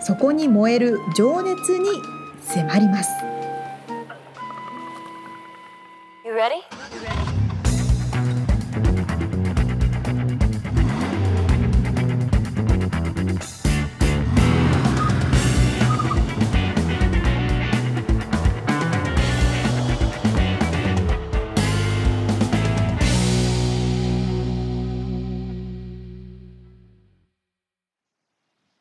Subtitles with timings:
[0.00, 1.88] そこに燃える情熱に
[2.42, 3.10] 迫ります。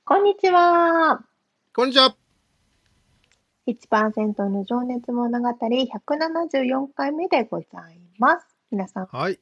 [0.09, 1.21] こんにちは。
[1.71, 2.15] こんにちは。
[3.67, 8.47] 1%の情熱物語174回目でございます。
[8.71, 9.05] 皆さん。
[9.05, 9.39] はい。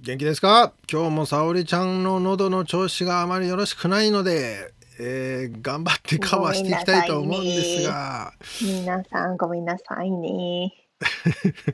[0.00, 0.74] 元気ですか？
[0.88, 8.32] 今日も沙織ちゃんの喉の調子があまりよろしくないので、えー、頑張ってカバーしていきたいと思うんですが。
[8.62, 10.72] 皆さんごめんなさいね。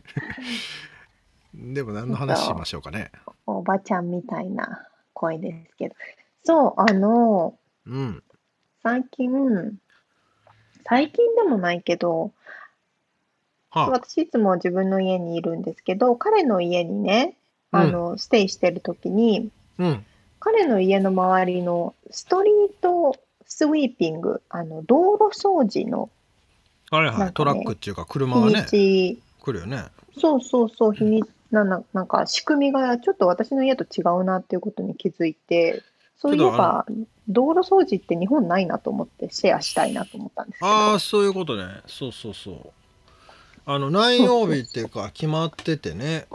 [1.52, 3.12] でも何の話しましょうかね。
[3.44, 5.94] おばちゃんみたいな声ですけど。
[6.46, 8.22] そう、あの、うん。
[8.84, 9.78] 最近、
[10.88, 12.32] 最近でもないけど、
[13.70, 17.36] はあ、私いつも自分の家にいるんですけど、彼の家にね、
[17.72, 20.06] あの、うん、ステイしてる時に、うん、
[20.38, 26.10] 彼の家の周りのストリートスイーピング、あの、道路掃除の、
[26.92, 29.86] はいはい、ね、トラックっていうか車がね、来るよね。
[30.16, 35.82] そうそうそう、日に、ななんか仕組みがちょっと私の家と違うなっていうことに気づいて、
[36.16, 36.86] そういえば、
[37.28, 40.70] 道路掃除って日本ないなと思ってシェアしたいなと思ったんですけど。
[40.70, 41.64] ああ、そういうことね。
[41.86, 42.70] そうそうそう。
[43.66, 46.26] あの、何曜日っていうか決まっててね。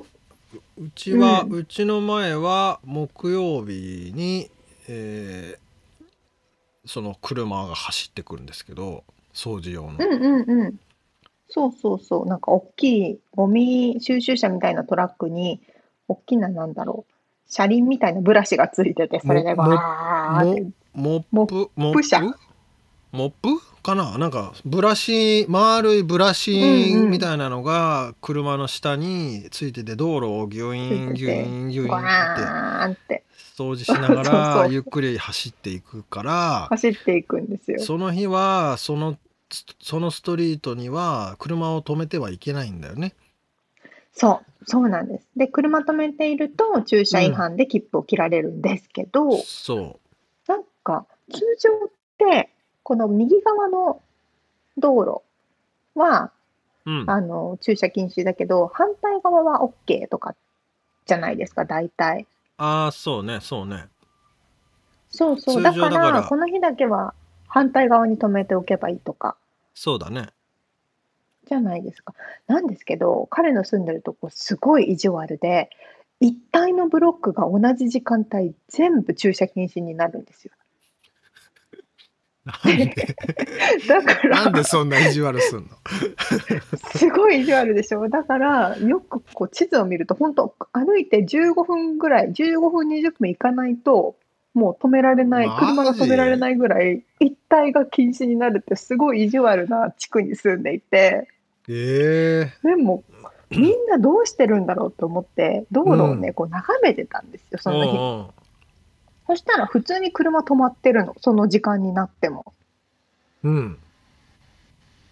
[0.77, 4.51] うちは、うん、うちの前は木曜日に、
[4.87, 6.07] えー、
[6.85, 9.03] その車が走ってくるんですけど、
[9.33, 9.97] 掃除用の。
[9.97, 10.79] うんうんうん。
[11.47, 12.25] そうそうそう。
[12.27, 15.61] なんか大きいゴミ収集車みたいなトラックに、
[16.07, 17.13] 大きななんだろう。
[17.51, 20.65] 車輪みたいなブラシがついてて、それでわーって。
[20.93, 22.09] モップ、モップ？
[23.11, 23.49] モップ？
[23.83, 24.17] かな？
[24.17, 33.23] なんかブラシ丸いブラシみたいなのが車の下についてて道路をギュインギュインギュインって
[33.57, 34.23] 掃除しなが
[34.63, 37.79] ら ゆっくり走っていくから走っていくんですよ。
[37.81, 39.17] その日はその
[39.81, 43.13] そのストリートには車を止めてはいけないんだよね
[44.13, 45.27] そう、そうなんです。
[45.35, 49.99] で、車止めていると駐車違反で切符を切られるんですけど、うん、そ
[50.47, 50.51] う。
[50.51, 52.49] なんか、通常って、
[52.83, 54.01] この右側の
[54.77, 55.21] 道路
[55.99, 56.31] は、
[56.85, 60.35] うん、あの駐車禁止だけど、反対側は OK とか
[61.05, 62.27] じゃないですか、大体。
[62.57, 63.87] ああ、そうね、そうね。
[65.09, 67.13] そうそう、だから、この日だけは
[67.47, 69.35] 反対側に止めておけばいいとか。
[69.73, 70.29] そうだね。
[71.51, 72.13] じゃないですか。
[72.47, 75.69] なんですけど、彼の住んでるとこすごい意地悪で、
[76.21, 80.53] 一体のブロックが同じ時間帯全部駐車禁止になるんですよ。
[82.45, 82.95] なんで？
[83.87, 85.67] だからなんでそんな意地悪すんの？
[86.95, 88.07] すごい意地悪でしょ。
[88.07, 94.15] だからよくこう地図を見ると本当歩いて15分ぐらい15分20分行かないと
[94.53, 101.27] もう止められない車が止められないぐらい一体が禁止になるってすごい意地悪な地区に住んでいて
[101.67, 103.03] えー、でも
[103.49, 108.41] みんなどうしてるんだろうと思って道路をね、うん、こう眺めてたんですよその日。
[109.27, 112.53] そしたら普通に車止まってるのその時間になっても。
[113.43, 113.77] うん、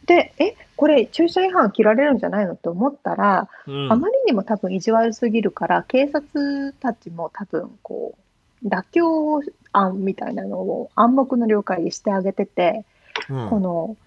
[0.05, 8.15] でえこれ駐車違反切られるんじゃないのって思ったら、うん、あまりにも多分意地悪すぎるから警察たちも多分こ
[8.63, 12.85] う妥協案みたいなのを暗黙の了解にしてあげてて、
[13.29, 13.97] うん、この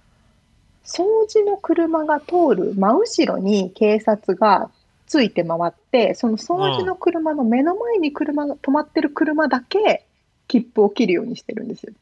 [0.84, 4.70] 掃除の車が通る真後ろに警察が
[5.06, 10.06] ついて回って、その掃除の車の目の前に車が止まってる車だけ
[10.48, 11.92] 切符を切るようにしてるんですよ。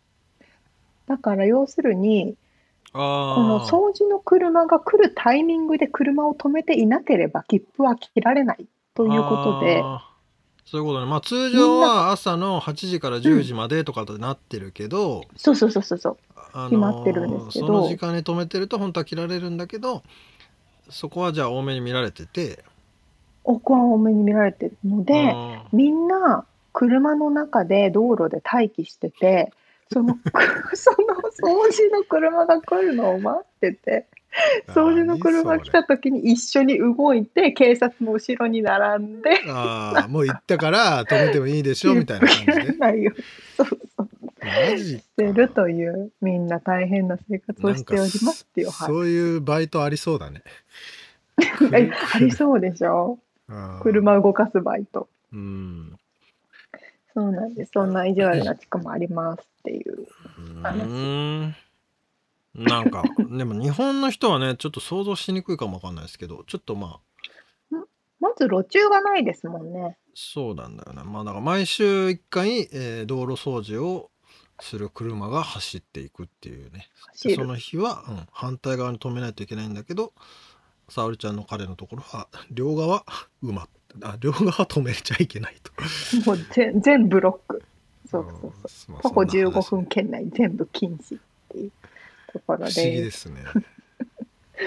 [1.06, 2.36] だから要するに、
[2.92, 9.82] この掃除の車が来るタイミングで車を止めていなければ切符は切られないということで、
[10.70, 11.06] そういうことね。
[11.06, 16.16] まあ通常は朝の8時から10時までとかとなってるけど、そうそうそうそうそう。
[16.68, 17.66] 決まってるんですけど。
[17.66, 20.04] その時間に止めてると本当は切られるんだけど
[20.88, 22.64] そこはじゃあ多めに見られてて。
[23.42, 25.34] ここは多めに見られてるので
[25.72, 29.50] みんな車の中で道路で待機してて
[29.90, 30.18] その
[30.74, 30.98] その
[31.58, 34.06] 掃除の車が来るのを待ってて
[34.68, 39.40] 掃除の車来た時に一緒に動いて警察も後ろに並んで。
[39.48, 42.78] ああもう行ったから止めてもいいでしょ みたいな感じで。
[42.78, 43.12] ないよ。
[43.56, 43.66] そう
[43.96, 44.08] そう。
[44.72, 50.42] マジしてるというみんな大変な生活をしておりますっていうそういうバイトありそうだね。
[51.70, 53.18] はいありそうでしょ？
[53.82, 55.08] 車動かすバイト。
[55.32, 55.98] うん。
[57.12, 57.72] そうなんです。
[57.74, 60.06] そんな意地悪な地区もありますっていう。
[60.38, 61.54] うーん
[62.54, 67.00] なんかでも日本の人はねちょっと想像しにくいかもわかんないですけどちょっとまあ
[68.20, 69.96] まず路駐がないですもんね。
[70.14, 71.02] そうなんだよね。
[71.04, 74.10] まあだから毎週1回、えー道路掃除を
[74.60, 76.90] する車が走っていくっていうね。
[77.12, 80.12] 走その日は、うん、反対側に止めないといけないんだけど
[80.90, 83.04] 沙織ちゃんの彼のところは両側
[83.42, 83.68] 埋まっ
[84.02, 85.72] あ両側止めちゃいけないと。
[86.26, 87.62] もう全全ブロック。
[88.10, 88.92] そうそうそう。
[88.92, 89.26] うんまあ徒歩そん。
[89.26, 91.18] な話15分圏内全部禁止
[92.32, 93.42] ところ不思議でですね。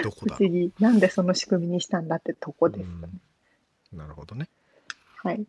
[0.02, 0.72] どこ不だ思議。
[0.80, 3.08] なんでその仕組みにしたんだってとこですよね、
[3.92, 4.48] なるほどね。
[5.22, 5.46] はい。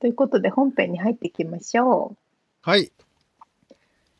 [0.00, 2.16] ということで本編に入っていきましょ
[2.62, 2.92] はい、う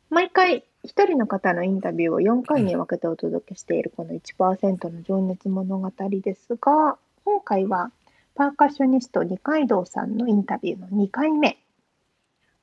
[0.09, 5.91] 毎回一人の方のインタビューを4回に分けてお届けしているこの1%の情熱物語
[6.23, 7.91] ですが今回は
[8.35, 11.57] パーカッショニスト二階堂さんのインタビューの2回目。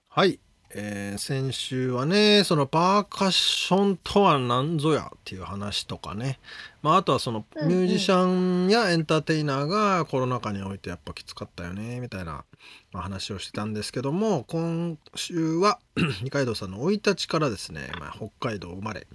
[0.09, 0.39] はい、
[0.75, 6.39] えー先週はねそのパーカッションとは何ぞやっていう話とかね、
[6.83, 8.27] まあ、あとはそのミュージシャ
[8.67, 12.45] ンやエンターテイナーがコロナ禍においてやっぱきつかったよねみたいな、
[12.93, 15.79] まあ、話をしてたんですけども今週は
[16.23, 19.07] 二階堂さんの生い立ちからですね、まあ、北海道生まれ、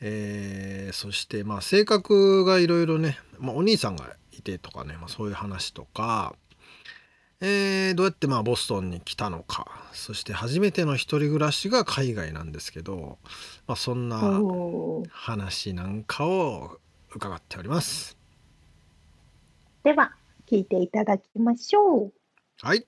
[0.00, 6.34] えーそしてまあ性格がいろいろね、まあ、お兄さんがいてとかね、まあ、そういう話とか
[7.46, 9.66] えーどうやってまあボストンに来たのか。
[9.92, 13.18] そして初めての一人暮らしが海外なんですけど、
[13.66, 14.40] まあ、そんな
[15.10, 16.78] 話なんかを
[17.14, 18.16] 伺っております。
[19.82, 20.12] では
[20.46, 22.12] 聞いていただきましょう。
[22.62, 22.86] はい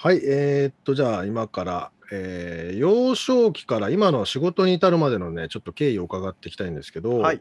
[0.00, 7.40] はい、えーっと、じゃあ今から、えー幼少期から今の仕事に至るまでのね、ちょっと経緯を伺っていきたいんですけど、はい、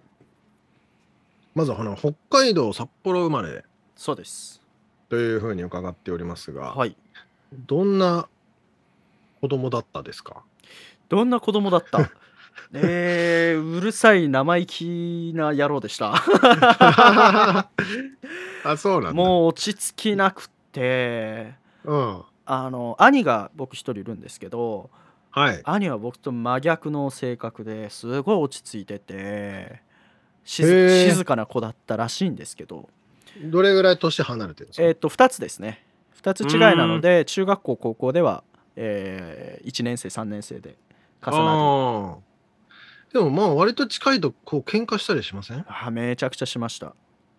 [1.53, 3.63] まずあの北海道札幌生まれ
[3.95, 4.59] そうです。
[5.09, 6.97] というふうに伺っておりますが、はい。
[7.53, 8.27] どんな
[9.39, 10.41] 子供だったですか？
[11.09, 12.09] どんな子供だった？
[12.73, 16.15] えー、うるさい生意気な野郎でした。
[18.65, 19.13] あ、そうなんだ。
[19.13, 21.53] もう落ち着きなくて、
[21.85, 22.23] うん。
[22.47, 24.89] あの兄が僕一人いるんですけど、
[25.31, 25.61] はい。
[25.65, 29.81] 兄は僕と真逆の性格ですごい落ち着いてて
[30.43, 31.09] 静へー。
[31.09, 32.89] 静かな子だったらしいんですけど、
[33.43, 35.83] どれぐらい年離れてるんですか、えっ、と2つですね。
[36.23, 38.43] 2つ違いなので中学校高校では、
[38.75, 40.77] え1年生3年生で
[41.21, 42.21] 重なる。
[43.13, 45.59] でもまあ割と近いとこう喧嘩したりしません？
[45.67, 46.87] ああめちゃくちゃしました。
[46.87, 46.91] あ、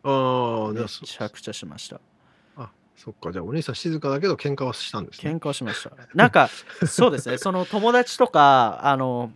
[0.04, 1.96] あそちゃくちゃしました。
[1.96, 2.00] あ
[2.98, 5.30] そっかじゃあお兄さん静かだけど喧嘩はしたんですね。
[5.30, 5.92] 喧嘩をしました。
[6.14, 6.50] なんか
[6.84, 7.38] そうですね。
[7.38, 9.30] その友達とかあの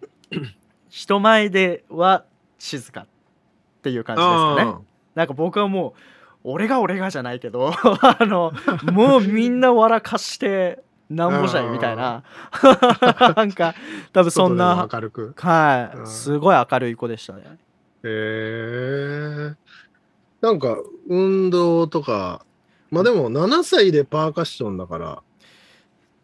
[0.89, 2.25] 人前では
[2.59, 3.07] 静かっ
[3.83, 4.85] ていう感じですかね。
[5.15, 6.01] なんか僕はもう
[6.43, 8.53] 俺が俺がじゃないけど あの
[8.93, 12.25] もうみんな笑かしてなんぼじゃいみたいな。
[13.37, 13.77] なんか
[14.13, 15.23] 多分そんな明るく。
[15.23, 17.43] うんはいすごい明るい子でしたね。
[18.03, 19.55] へえ
[20.41, 20.77] なんか
[21.07, 22.45] 運動とか
[22.93, 25.23] まあでも7歳でパーカッションだから。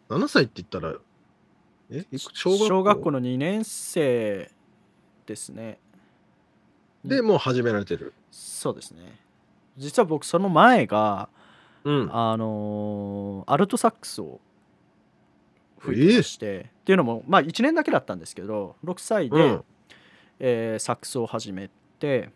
[0.09, 0.95] 7歳って言ったら
[1.91, 2.05] え？
[2.17, 2.67] 小学校？
[2.67, 4.49] 小学校の2年生
[5.25, 5.79] ですね。
[7.03, 8.13] でもう始められてる。
[8.31, 9.19] そうですね。
[9.77, 11.29] 実は僕その前が
[11.83, 12.09] うん。
[12.15, 14.39] あのーアルトサックスを
[15.79, 19.63] 吹いてまして、っていうのもまあ1年だけだったんですけど6歳で、うん。
[20.39, 22.31] えーサックスを始めて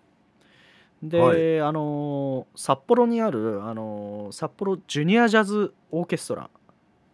[1.03, 1.61] で、はい。
[1.61, 6.47] あのー札幌にある、あのー札幌ジュニアジャズオーケストラっ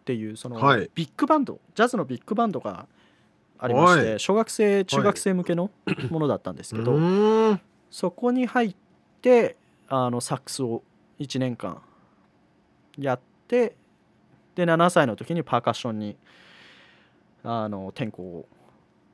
[0.04, 0.90] ていうその、はい。
[0.94, 2.86] ビッグバンドジャズのビッグバンドが
[3.58, 4.20] ありまして、はい。
[4.20, 5.70] 小学生中学生向けの
[6.10, 6.92] ものだったんですけど、
[7.90, 8.76] そこに入っ
[9.20, 9.56] て
[9.88, 10.82] あのサックスを
[11.18, 11.82] 1年間
[12.96, 13.74] やって
[14.54, 16.16] で7歳の時にパーカッションに
[17.42, 18.46] あの転校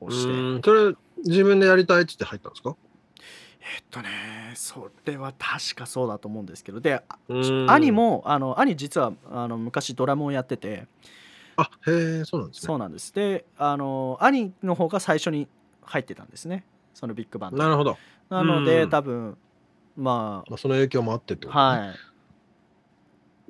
[0.01, 0.61] をして。
[0.63, 0.93] それ
[1.25, 2.75] 自分でやりたいっつって入ったんですか？
[3.61, 4.09] えっとね
[4.55, 6.79] それは確かそうだと思うんですけど。
[6.79, 7.69] でうん。
[7.69, 10.87] 兄もあの兄実はあの昔ドラムをやってて。
[11.57, 12.67] あへえそうなんですね。
[12.67, 13.13] そうなんです。
[13.13, 15.47] であの兄の方が最初に
[15.81, 16.63] 入ってたんですね。
[16.93, 17.97] そのビッグバンドなるほど、
[18.29, 18.89] なので、うん。
[18.89, 19.37] 多分
[19.95, 21.93] ままあ、その影響もあってってあことね、は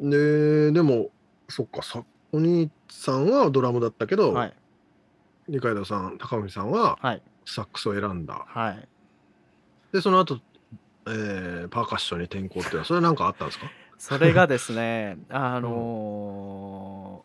[0.07, 0.09] い。
[0.09, 1.09] ででも
[1.49, 4.53] そっかさお兄さんはドラムだったけど、はい。
[5.47, 7.21] 二階堂さん高見さんははい。
[7.45, 8.45] サックスを選んだ。
[8.47, 8.87] はい
[9.91, 10.39] でその後、
[11.07, 13.67] えーパーカッションに転向っていうのはそれは何かあったんですか？
[13.97, 17.23] それがですね あの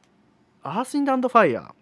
[0.65, 1.75] ーアース・インダンド・ファイヤーっ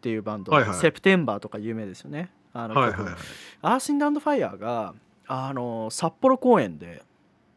[0.00, 0.74] ていうバンド、はいはい。
[0.78, 2.30] September とか有名ですよね。
[2.52, 3.14] あの曲はいはいはい。
[3.62, 4.94] アース・インダンド・ファイヤーが、
[5.26, 7.02] あのー札幌公演で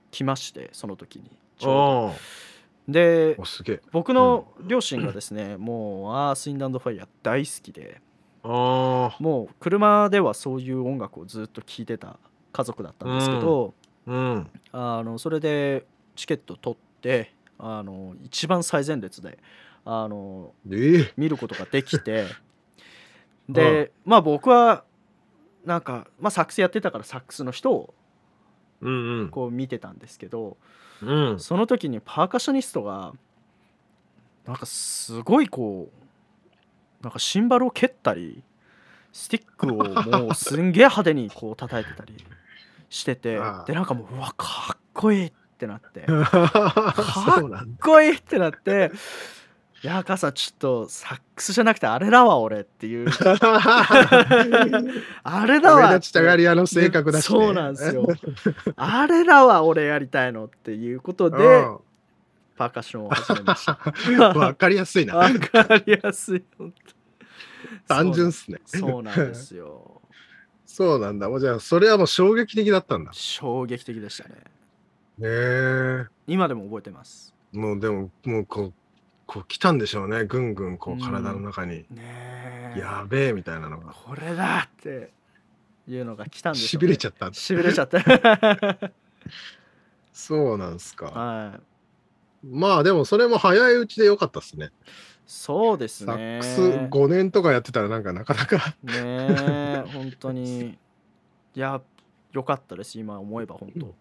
[0.09, 2.13] 来ましてその時にちょうど。
[2.91, 3.35] で
[3.91, 8.01] 僕の両親がですね、 もうアース・インダンド・ファイヤー大好きで
[8.43, 12.17] あもう車ではそういう音楽をずっと聴いてた
[12.53, 13.73] 家族だったんですけど、
[14.07, 14.49] あうん。
[14.71, 19.39] あのそれでチケット取ってあの一番最前列で
[19.83, 21.13] あのええ。
[21.17, 22.25] 見ることができて
[23.49, 24.85] でまあ僕は
[25.65, 27.93] なんか、まあ、サックスやってたからサックスの人を
[28.81, 29.29] うんうん。
[29.29, 30.57] こう見てたんですけど
[31.01, 31.39] うん。
[31.39, 33.13] その時にパーカッショニストが
[34.45, 38.43] なんかすごいこうなんかシンバルを蹴ったり
[39.11, 42.13] スティックをもうすんげえ派手にこう叩いてたり
[42.93, 46.01] しててでなんかもううわかっこいいってなって。
[46.05, 46.93] か
[47.65, 48.91] っこいいってなって。
[49.83, 53.07] いや母さんちょっとサックスじゃなくてあれだわ俺っていう。
[55.23, 55.89] あれだわ。
[55.89, 58.07] 目立ちたがり屋の性格だし、ね、そうなんですよ。
[58.75, 61.77] あれだわ俺やりたいのっていうことでうん。
[62.55, 63.79] パーカッションを始めました。
[64.37, 65.15] わかりやすいな。
[65.17, 66.43] わかりやすい
[67.87, 68.61] 単純っすね。
[68.65, 70.02] そうなんですよ
[70.73, 71.29] そうなんだ。
[71.29, 73.11] もうじゃあそれはもう衝撃的だったんだ。
[73.13, 74.35] 衝撃的でしたね。
[75.19, 76.07] ねえ。
[76.25, 77.31] 今でも覚えてます。
[77.51, 78.73] もうでももうこう
[79.27, 80.25] こう来たんでしょうね。
[80.25, 82.79] ぐんぐんこううん体の中に、ねえ。
[82.79, 83.93] やべえみたいなのが。
[83.93, 85.11] これだって
[85.87, 87.31] いうのが来たんですしびれちゃった。
[87.31, 87.99] しびれちゃった。
[90.11, 91.53] そうなんすか、は
[92.43, 92.47] い。
[92.47, 94.71] まあでもそれも早いうちでよかったっすね
[95.25, 100.77] そうですサッねクス5年とかやってたらなんかなかなかねえ本当に。
[101.55, 101.81] いや
[102.31, 103.93] よかったです今思えば本当。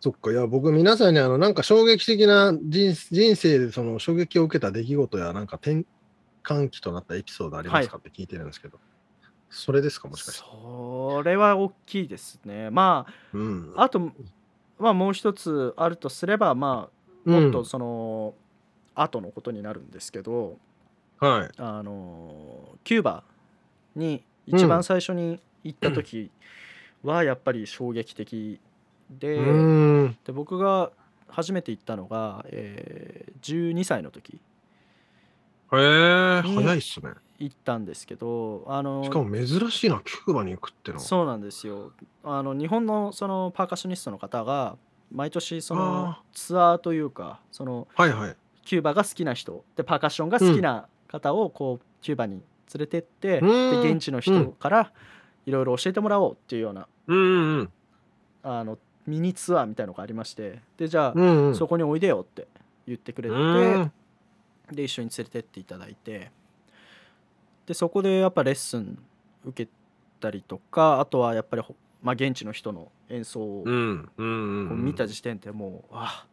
[0.00, 0.32] そっか。
[0.32, 5.84] いや僕皆さんにあのなんか衝撃的な人人生でその衝撃を受けた出来事やなんか転
[6.44, 8.78] 換期となったエピソードありますかって聞いてるんですけど、
[9.48, 10.44] それですかもしかして。
[10.44, 12.70] それは大きいですね。
[12.70, 13.72] まうん。
[13.76, 14.12] ああと
[14.78, 16.90] まあもう一つあるとすればま
[17.26, 18.34] あもっとその、
[18.94, 20.58] 後のことになるんですけど
[21.18, 21.50] はい。
[21.58, 23.22] あのキューバ
[23.94, 26.30] に一番最初に行った時
[27.02, 28.58] はやっぱり衝撃的
[29.10, 30.16] で,、うーん。
[30.24, 30.90] で僕が
[31.28, 34.38] 初めて行ったのが、えー12歳の時
[35.72, 37.10] へえに早いっすね。
[37.38, 41.02] 行ったんですけどあのしかも珍しいなキューバに行くってのは。
[41.02, 41.92] そうなんですよ。
[42.22, 44.76] あの日本のそのパーカッショニストの方が
[45.10, 49.64] 毎年そのあツアーというかそのはいはいキューバが好きな人。
[49.76, 52.42] でパーカッションが好きな方をこうキューバに連
[52.78, 53.82] れてって、うん。
[53.82, 54.92] で現地の人から
[55.46, 57.72] いろいろ教えてもらおうっていうようなうんうん
[58.42, 60.60] あのミニツアーみたいのがありまして。
[60.76, 61.54] でじゃあ、うんうん。
[61.54, 62.46] そこにおいでよって
[62.86, 63.92] 言ってくれて、うん
[64.70, 66.30] で一緒に連れてっていただいて。
[67.66, 68.98] でそこでやっぱレッスン
[69.44, 69.70] 受け
[70.20, 76.26] たりとかあとはやっぱりほ、まあ、現地の人の演奏を見た時点でもう、あ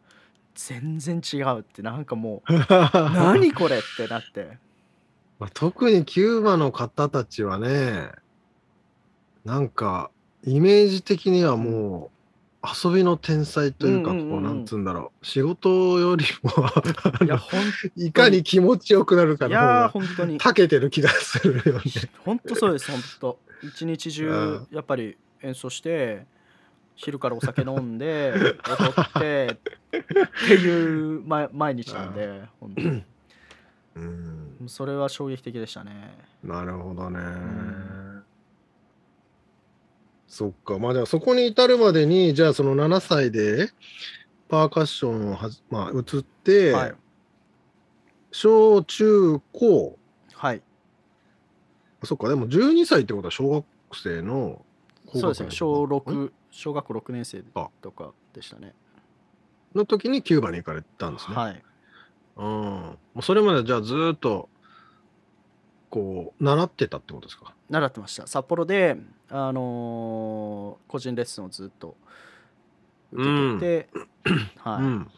[0.54, 4.58] 全然違うってなんかもう何 何これってなって。
[5.38, 8.10] まあ、特にキューバの方たちはね、
[9.44, 10.10] なんか、
[10.44, 12.10] イメージ的にはも
[12.62, 17.40] う、遊びの天才というか、こう、なんつうんだろう、仕事よりもあいや
[17.96, 20.36] いかに気持ちよくなるかの方が、本当に。
[20.36, 21.82] 長けてる気がするよね。
[22.22, 23.38] 本当そうです本当。
[23.62, 24.68] 一日中うん。
[24.70, 26.26] やっぱり演奏して
[27.02, 28.32] 昼からお酒飲んで
[28.68, 29.58] 踊って
[29.96, 33.04] っていう毎毎日なんで本当に。
[33.96, 36.16] うん、それは衝撃的でしたね。
[36.44, 37.18] なるほどね。
[37.18, 38.24] ん。
[40.28, 40.78] そっか。
[40.78, 43.70] まあじゃあそこに至るまでに、じゃあその7歳で
[44.48, 46.94] パーカッションをはじ、まあ、移って、はい。
[48.30, 49.98] 小中高、
[50.34, 50.62] はい。
[52.04, 53.64] そっか、でも12歳ってことは小学
[53.94, 54.64] 生の
[55.06, 55.50] 高そうですね。
[55.50, 57.42] 小ん6小学校6年生
[57.80, 58.74] とかでしたね。
[59.74, 61.36] の時にキューバに行かれたんですね。
[61.36, 61.62] はい。
[62.36, 62.44] うん。
[62.44, 64.48] もうそれまでじゃあずーっと
[65.90, 67.54] 構習ってたってことですか？
[67.68, 68.26] 習ってました。
[68.26, 68.96] 札幌で、
[69.28, 71.96] あのー個人レッスンをずっと
[73.12, 73.24] 受
[73.58, 75.10] けてて、はい、うん、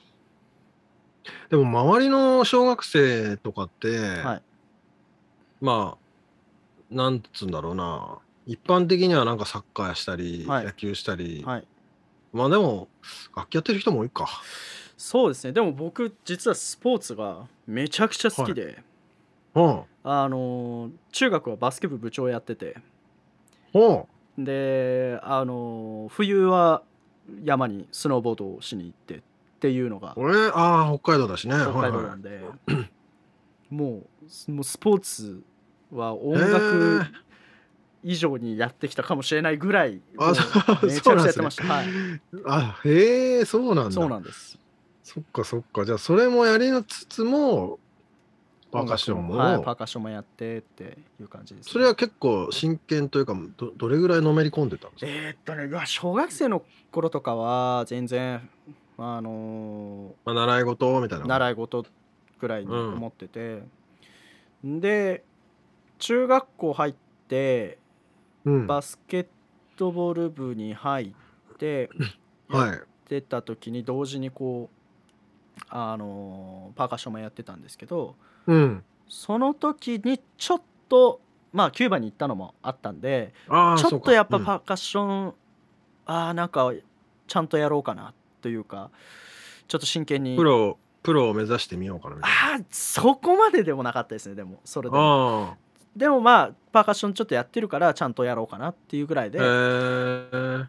[1.50, 4.42] でも周りの小学生とかって、はい。
[5.60, 10.64] まあなんつうんだろうな一般的にはなんかサッカーしたり、はい。
[10.64, 11.66] 野球したり、はい、
[12.32, 12.88] まあでも
[13.36, 14.28] 楽器やってる人も多いか。
[14.96, 15.52] そうですね。
[15.52, 18.82] でも僕実はスポーツがめちゃくちゃ好きで、
[19.54, 22.76] うんあのー中学はバスケ部部長やってて。
[23.72, 24.08] ほ
[24.38, 26.82] であのー冬は
[27.44, 29.20] 山にスノーボードをしに行ってっ
[29.60, 31.54] ていうのがう俺ああ北海道だしね。
[31.54, 32.40] 北海道はないんで、
[33.70, 34.02] も
[34.48, 35.42] うもうスポーツ
[35.92, 37.06] は音へ楽ー
[38.02, 41.86] 以上にやってきたかもしれないぐらいあめちゃくちゃやってました、はい、
[42.46, 43.90] あへえそうなんだ。
[43.92, 44.58] そうなんです。
[45.04, 45.84] そっかそっか。
[45.84, 47.78] じゃあそれもやりつつも
[48.70, 55.10] パーカッションも、はい、パーカッションもやってっていう感じです、ね、それは結構真剣というかどどれぐらいのめり込んでたんですか？
[55.10, 58.48] えーっとね小学生の頃とかは全然
[58.98, 61.26] あのまあ、習い事みたいな。
[61.26, 61.84] 習い事
[62.40, 63.62] ぐらいに思ってて、
[64.64, 65.24] で
[65.98, 66.94] 中学校入っ
[67.28, 67.78] て
[68.44, 69.26] うん、バスケッ
[69.76, 71.14] トボール部に入
[71.54, 71.90] って
[72.48, 72.80] はい。
[73.08, 78.84] 出た時に同時にこうあのパーカッションもやってたんですけどうん。
[79.08, 81.20] その時にちょっと
[81.52, 85.34] まあキューバに行ったのもあったんでああちょっとやっぱパーカッション、
[86.06, 86.72] ああなんか
[87.26, 88.90] ちゃんとやろうかなというか
[89.68, 95.44] ちょっと真剣プロプロを目指してみようかなみたいああそこまででもなかったですねでもそれでなも。
[95.52, 95.56] あ
[95.96, 100.64] でもまあパーカッションちょっとやってるからちゃんとやろうかなっていうぐらいでえ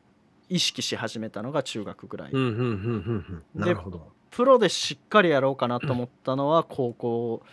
[0.49, 3.59] 意識し始めたのが中学ぐらい、うんうんうんうんうん。
[3.59, 4.11] なるほど。
[4.29, 7.43] プロでしっかりやろうかなと思ったのは高校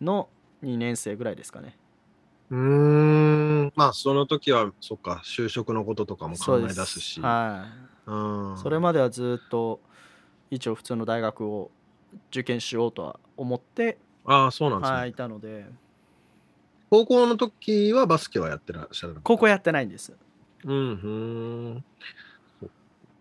[0.00, 0.28] の
[0.62, 1.76] 2年生ぐらいですかね。
[2.50, 3.72] うーん。
[3.76, 7.20] まあその時はそっか就職のこととかも考え出すし。
[7.20, 7.66] は
[8.06, 8.10] い。
[8.10, 8.14] う
[8.54, 8.58] ん。
[8.58, 9.80] それまではずっと
[10.50, 11.70] 一応普通の大学を
[12.30, 15.66] 受験しようとは思って、ああそうなんですね、はい、いたので
[16.94, 20.16] 高校の時はバスケはやってらっしゃる高校やってないんです。
[20.64, 20.80] うんう
[21.76, 21.84] ん。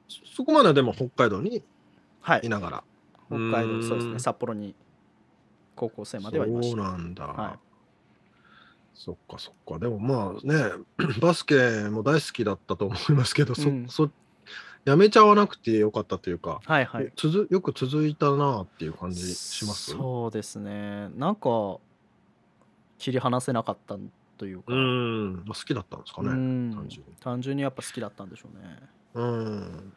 [0.08, 1.64] そそこまででも北海道に
[2.22, 2.42] はい。
[2.44, 2.84] いながら。
[3.28, 3.84] 北海道うん。
[3.84, 4.20] そうですね。
[4.20, 4.76] 札幌に
[5.76, 7.60] 高校生まではいましそうたなんだ、はい。
[8.94, 9.80] そっかそっか。
[9.80, 10.72] でもまあね
[11.20, 11.56] バスケ
[11.90, 13.88] も大好きだったと思いますけど、うん。
[13.90, 14.12] そそ
[14.86, 17.12] やめちゃわなくてよかったというか、はいはい。
[17.16, 19.92] 続よく続いたなっていう感じします？
[19.92, 21.10] そうですね。
[21.16, 21.80] なんか
[23.04, 23.98] 切り離せなかった
[24.38, 24.74] というか。
[24.74, 26.74] うん、まあ、好きだったんですかね、うん。
[26.74, 27.14] 単純に。
[27.20, 28.80] 単純にやっぱ好きだったんでしょうね。
[29.16, 29.94] うん。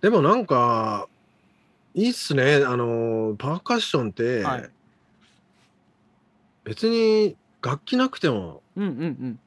[0.00, 1.06] でもなんか
[1.94, 2.56] いいっすね。
[2.66, 4.70] あのパーカッションって、はい。
[6.64, 9.38] 別に楽器なくてもうんうんうん。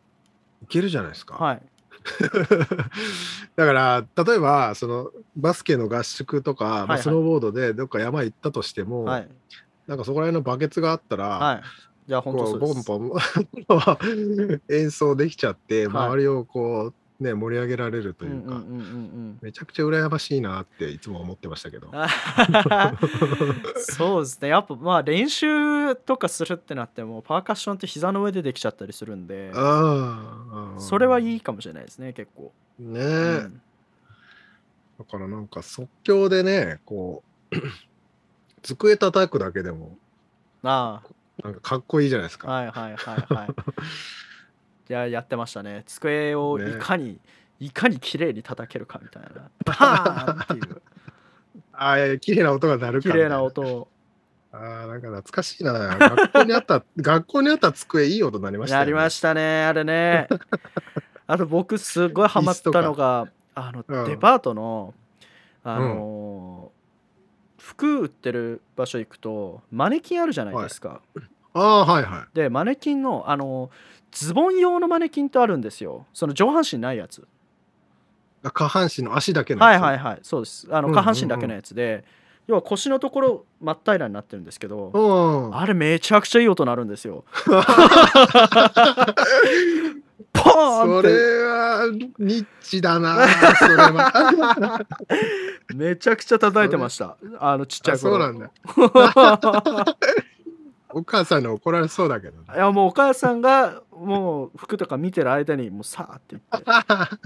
[0.64, 1.62] いけるじゃないですか、はい。
[3.58, 6.88] だから例えばそのバスケの合宿とか、まあ、はい。
[6.90, 9.28] はいスノーボードでどっか山行ったとしても、はい。
[9.88, 11.62] なんかそこら辺のバケツがあったら、はい
[12.08, 12.80] じゃあ本当こそうです。
[12.80, 13.12] ンポン
[14.70, 16.08] 演奏できちゃってはい。
[16.08, 18.64] 周りをこうね盛り上げられるというか、
[19.42, 21.88] めちゃくちゃ羨ましいなっていつも思ってましたけど。
[21.88, 21.94] う ん
[23.76, 24.50] そうですね。
[24.50, 33.62] やっぱまあ練習とかするってなってもパーカッションって膝の上でできちゃったりするんでああそれはいいかもしれないですね結構、ねえ、うん。
[35.00, 37.56] だからなんか即興でねこう
[38.62, 39.98] 机叩くだけでも
[40.64, 41.02] あ
[41.44, 42.50] なんかかっこいいじゃないですか。
[42.50, 43.50] あはいはいはいはい。
[44.90, 45.84] いややってましたね。
[45.86, 47.20] 机をいかに、
[47.60, 49.50] いかに綺麗に叩けるかみたいな。
[49.66, 50.82] パーンっていう
[51.74, 53.62] ああいや綺麗な音が鳴るか綺麗な音。
[53.62, 53.88] を
[54.52, 55.74] ああなんか懐かしいな。
[55.74, 58.92] 学校にあった 学校にあった机いい音になりましたよね。
[58.92, 60.28] やりましたねあれね。
[61.28, 64.06] あと僕すごいハマったのがあの、うん。
[64.06, 64.94] デパートの
[65.64, 66.77] あのー
[67.68, 71.02] 服売ってる場所行くとマネキンあるじゃないですか、
[71.54, 72.28] ああはいはい。
[72.34, 73.70] でマネキンのあの
[74.10, 76.06] ズボン用のマネキンとあるんですよ。
[76.14, 77.28] その上半身ないやつ。
[78.42, 79.82] あ下半身の足だけのやつ？
[79.82, 80.20] はいはいはい。
[80.24, 80.66] そうです。
[80.72, 80.94] あのうん。
[80.94, 82.06] 下半身だけのやつで、
[82.48, 85.58] 要は腰のところ真っ平らになってるんですけど、うん。
[85.58, 87.26] あれめちゃくちゃいい音鳴るんですよ
[90.38, 91.88] ポーンそってれは
[92.20, 93.28] ニッチだな。
[93.56, 94.86] それは。
[95.76, 98.52] めちゃくちゃ叩いてましたあのちっちゃいあそ頃うなんだ。
[100.90, 102.48] お母さんに怒られそうだけどね。
[102.56, 106.66] いやもうお母さんがもう服とか見てる間にもうさーって言って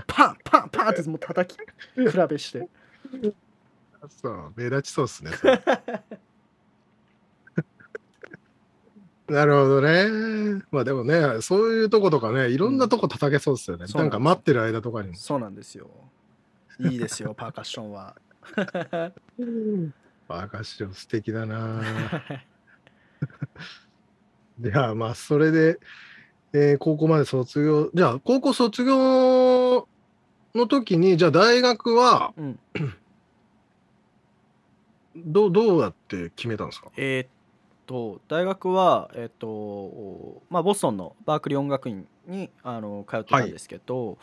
[0.08, 1.60] パンパンパンってもう叩き
[1.95, 2.67] 比べして
[4.21, 5.32] そう目立ちそうですね。
[5.34, 5.62] それ
[9.31, 10.61] なるほどね。
[10.71, 13.87] まあでもね、そういうとことかね、いろんなとこ叩けそうですよね。
[13.87, 15.15] そうなんなか待ってる間とかにも。
[15.15, 15.89] そうなんですよ
[16.79, 18.15] いいですよ パーカッションは
[18.55, 19.11] パー
[20.47, 21.81] カッション素敵だな。
[24.59, 25.79] じゃあまあそれで、
[26.53, 29.87] えー高校まで卒業、じゃあ高校卒業
[30.53, 32.59] の時に、じゃあ大学はうん
[35.15, 36.89] どうどうやって決めたんですか？
[36.97, 37.29] えーっ
[37.91, 44.17] と大学はえーっとまあボストンのバークリー音楽院にあの通ってたんですけど、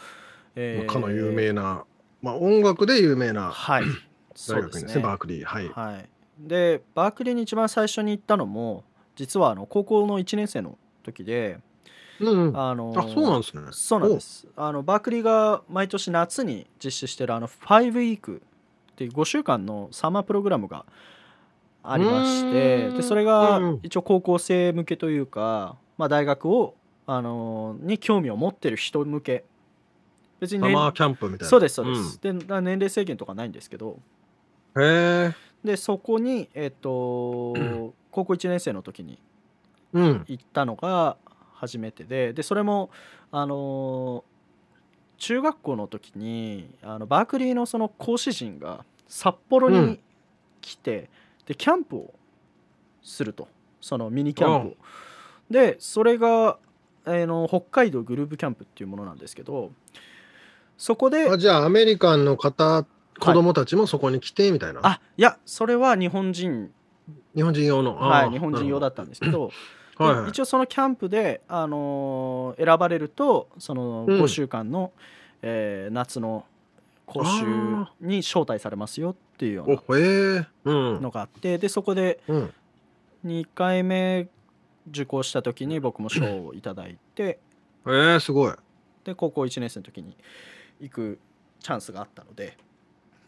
[0.56, 1.84] えーまあかの有名な、
[2.22, 3.84] まあ音楽で有名なはい
[4.48, 5.44] 大学院ですね、バークリー。
[5.44, 5.68] はい。
[5.68, 8.84] はい、でバークリーに一番最初に行ったのも
[9.16, 11.58] 実はあの高校の1年生の時で
[12.20, 12.56] うん。
[12.56, 13.62] あ、あのそうなんですね。
[13.72, 18.40] そうなんですあのバークリーが毎年夏に実施してるあの5ウィーク
[18.92, 20.86] っていう5週間のサマープログラムが
[21.90, 26.74] ありましてでそれがうん一応高校生向けというか、まあ、大学を
[27.06, 29.44] あのに興味を持ってる人向け
[30.40, 31.48] 別に、ね、サマーキャンプみたいな。
[31.48, 33.98] そうですそうです、で年齢制限とかないんですけど
[34.74, 34.84] うん。
[34.84, 35.34] へえ。
[35.64, 37.54] でそこに、えっと
[38.12, 39.18] 高校1年生の時に
[39.92, 40.24] うん。
[40.28, 41.16] 行ったのが
[41.54, 42.90] 初めてででそれも
[43.32, 44.24] あの
[45.16, 49.98] 中学校の時にあのバークリーのその講師陣が札幌にうん
[50.60, 51.08] 来て、
[51.48, 52.14] でキャンプを
[53.02, 53.48] すると。
[53.80, 54.76] そのミニキャンプを。
[55.50, 56.58] でそれが、
[57.06, 59.70] えーの北海道グループキャンプっていうものなんですけど
[60.76, 62.84] そこであじゃあアメリカンの方、
[63.18, 64.80] 子供たちもそこに来てみたいな？
[64.82, 66.70] あいやそれは日本人。
[67.34, 67.96] 日本人用の？
[67.96, 69.50] はい、日本人用だったんですけど、
[69.98, 70.30] ではいはい。
[70.30, 74.20] 一応そのキャンプで、あのー選ばれるとそのうん。
[74.22, 74.92] 5週間の、
[75.40, 76.44] えー夏の
[77.06, 77.46] 講習
[78.00, 81.00] に招待されますよっていうような。
[81.00, 82.52] のがあってでそこでうん。
[83.26, 84.28] 2回目
[84.90, 87.40] 受講した時に僕も賞をいただいて
[87.86, 88.52] へえ、すごい。
[89.04, 90.16] で高校1年生の時に
[90.80, 91.18] 行く
[91.60, 92.56] チャンスがあったので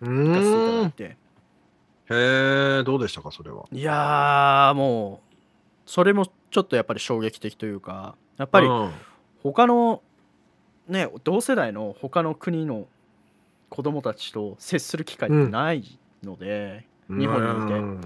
[0.01, 0.83] う行かせていた。
[0.83, 1.17] だいてへ
[2.81, 3.65] え、どうでしたか、それは？
[3.73, 5.37] いやーもう
[5.87, 8.91] それもちょっとやっぱり衝撃的というかやっぱりうん
[9.43, 10.03] 他の
[10.87, 12.87] ね同世代の他の国の
[13.69, 18.01] 子供たちと接する機会ってないので、日本にいてうん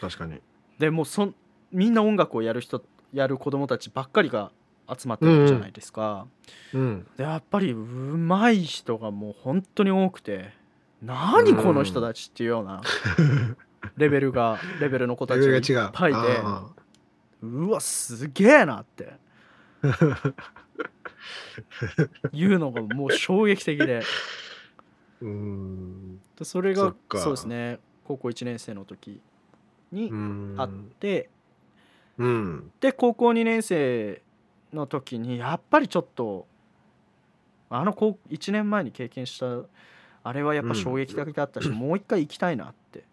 [0.00, 0.40] 確かに。
[0.78, 1.34] でもうそん
[1.72, 4.52] みんな音楽をやる人やる子供たちばっかりが
[4.88, 6.26] 集まってるじゃないですか、
[6.72, 7.06] うん。
[7.16, 10.52] でやっぱりうまい人がもう本当に多くて
[11.02, 12.82] 何この人たちっていうような
[13.96, 15.90] レベルがレベルの子たちがいっ。
[15.92, 16.66] ぱいであ
[17.42, 19.12] うわすげえなって
[22.32, 24.02] いうのがもう衝撃的で。
[25.22, 26.20] ーうん。
[26.36, 29.20] でそれがそうですね高校1年生の時
[29.92, 30.54] にうん。
[30.56, 31.30] あって、
[32.18, 32.72] うん。
[32.80, 34.22] で高校2年生
[34.72, 36.46] の時にやっぱりちょっと
[37.70, 39.46] あの高1年前に経験した
[40.22, 43.04] あれはやっぱ衝撃的だったし、 もう一回行きたいなって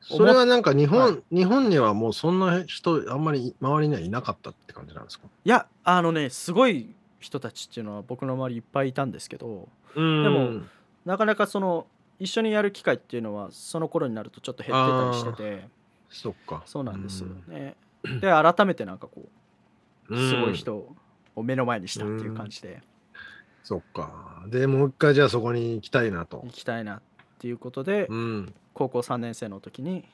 [0.00, 5.26] それはなんか日本、は日本にはもうそんな人あんまり周りにはいなかったって感じなんですか？
[5.44, 10.22] いやあのねすごい人たちっていうのは僕の周りいっぱいいたんですけどうん。
[10.22, 10.66] でも
[11.04, 11.86] なかなかその
[12.18, 15.68] 一緒にやる機会っていうのはその頃になるとちょっと減ってたりしてて。
[16.10, 16.62] そっか。
[16.66, 17.28] そうなんですよ。
[17.48, 17.76] ね。
[18.20, 19.28] で改めてなんかこ
[20.08, 20.28] ううん。
[20.28, 20.74] すごい人
[21.36, 22.82] を目の前にしたっていう感じで。
[23.62, 24.42] そっか。
[24.48, 26.42] でもう一回じゃあそこに行きたいなと。
[26.44, 27.00] 行きたいなっ
[27.38, 28.54] ていうことでうん。
[28.74, 30.04] 高校3年生の時に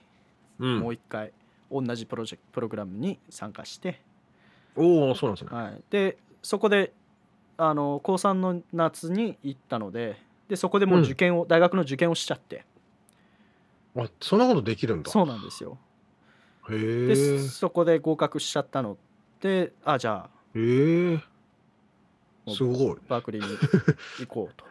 [0.59, 0.81] うん。
[0.81, 1.33] もう一回
[1.71, 4.01] 同じプロジェクトプログラムに参加して、
[4.77, 5.57] おおそうなんですね。
[5.57, 6.93] はい、でそこで
[7.57, 10.17] あの高3の夏に行ったので
[10.49, 12.67] でそこでもう受験を、大学の受験をしちゃって。
[13.97, 15.11] あそんなことできるんだ。
[15.11, 15.79] そうなんですよ。
[16.69, 16.77] へ
[17.07, 18.99] でえそこで合格しちゃったの
[19.41, 21.21] であじゃあへえ。
[22.49, 22.97] すごい。
[23.09, 23.59] バークリーに
[24.21, 24.65] 行こうと。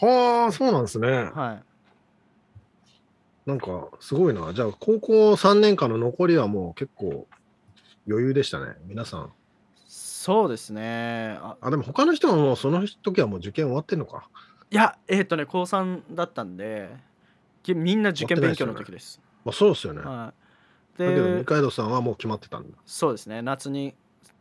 [0.06, 1.08] はあそうなんですね。
[1.08, 1.62] は
[3.46, 3.48] い。
[3.48, 4.52] なんかすごいな。
[4.52, 7.26] じゃあ高校3年間の残りはもう結構
[8.06, 9.32] 余裕でしたね皆さん
[10.26, 11.38] そうですね。
[11.40, 14.28] ああでも他の人はもうその時はもう受験終わってんのか。
[14.72, 16.90] いやえっ、とね高3だったんで
[17.62, 19.20] きみんな受験勉強の時です。
[19.44, 20.34] まあそうですよね、は
[20.98, 22.76] い、だけどで二階堂さんはもう決まってたんだ。
[22.84, 23.40] そうですね。
[23.40, 23.94] 夏に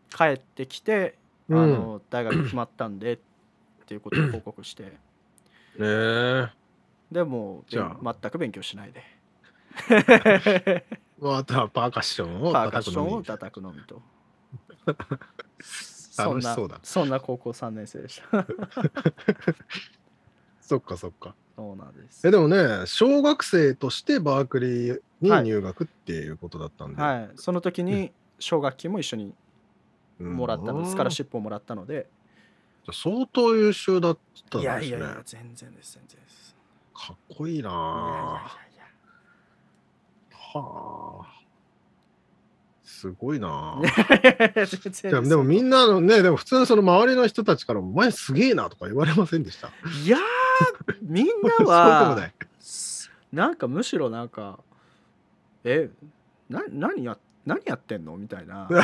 [0.09, 1.19] 帰ってきて、
[1.49, 1.63] うん。
[1.63, 3.19] あの大学決まったんでっ
[3.85, 4.85] ていうことを報告して。
[5.77, 6.49] ねえ。
[7.11, 9.03] でもじゃ全く勉強しないで。
[11.21, 14.01] またパーカッションをパーカッションを叩叩くのみと
[16.17, 16.79] 楽しなそうだ。
[16.83, 18.45] そんな高校3年生でした。
[20.61, 21.35] そっかそっか。
[21.55, 22.27] そうなんです。
[22.27, 27.29] えでもね小学生としてバークリーに入学っていうことだったんで、はい。
[27.35, 29.33] その時に奨学金も一緒に
[30.19, 30.33] うん。
[30.35, 32.07] もらったので、スカラシップをもらったので。
[32.91, 34.17] 相当優秀だっ
[34.49, 34.91] たんいですね。
[34.91, 36.55] やいやいや全然です全然です。
[36.93, 38.47] かっこいいなは
[40.53, 41.44] あ
[42.85, 43.81] すごいな。
[45.03, 49.69] ででもみんなのねでも普通のその周りの人たちからも「お前すげえな」とか言われませんでした？
[50.05, 50.21] いやー
[51.01, 51.27] みん
[51.59, 52.29] なは
[53.33, 54.59] なんかむしろなんか
[55.63, 55.89] え
[56.49, 58.17] な何や何やってんの？
[58.17, 58.67] みたいな。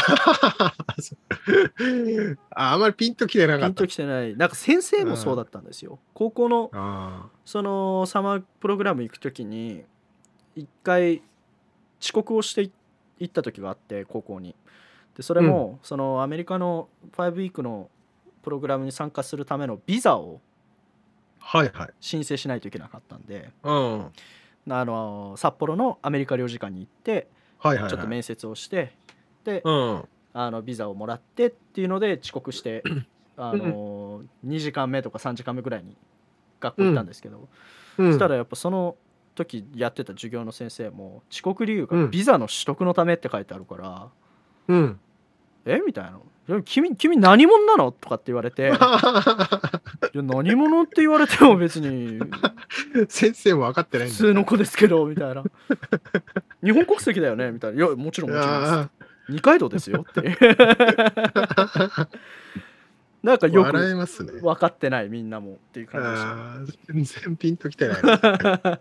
[2.51, 3.65] ああまりピンときてなかった。
[3.67, 4.35] ピンときてない。
[4.35, 9.83] なんか先生もそうだったんですよ、高校のあそのサマープログラム行く時に
[10.55, 11.21] 一回
[12.01, 12.71] 遅刻をしてい
[13.21, 14.55] 行った時があって高校に。
[15.15, 17.89] でそれも、そのアメリカの5ウィークの
[18.43, 20.39] プログラムに参加するためのビザを
[21.41, 21.89] あはいはい。
[21.99, 24.05] 申請しないといけなかったんでうん。
[24.69, 27.91] あの札幌のアメリカ領事館に行ってはいはいはい。
[27.91, 28.93] ちょっと面接をして
[29.43, 30.07] でうん。
[30.33, 32.83] あのビザをもらってっていうので遅刻して
[33.35, 35.97] あの2時間目とか3時間目ぐらいに
[36.59, 37.49] 学校行ったんですけど、
[37.97, 38.11] うん。
[38.11, 38.95] そしたらやっぱその
[39.35, 42.11] 時やってた授業の先生も遅刻理由がうん。
[42.11, 44.09] ビザの取得のためって書いてあるから、
[44.67, 44.99] うん。
[45.65, 45.81] え？
[45.85, 48.77] みたいな「いや君君何者なの?」とかって言われて「いや
[50.23, 52.19] 何者って言われても別に。
[53.07, 55.43] 先生も分かってない普通の子ですけど」みたいな
[56.63, 58.73] 「日本国籍だよね?」みたいな「いやもちろんもちろんです。
[58.73, 58.89] あ
[59.29, 60.37] 二階堂ですよ」って。
[63.23, 68.79] なんかーよく分かってないみんなもっていう感じでし全然ピンときてないな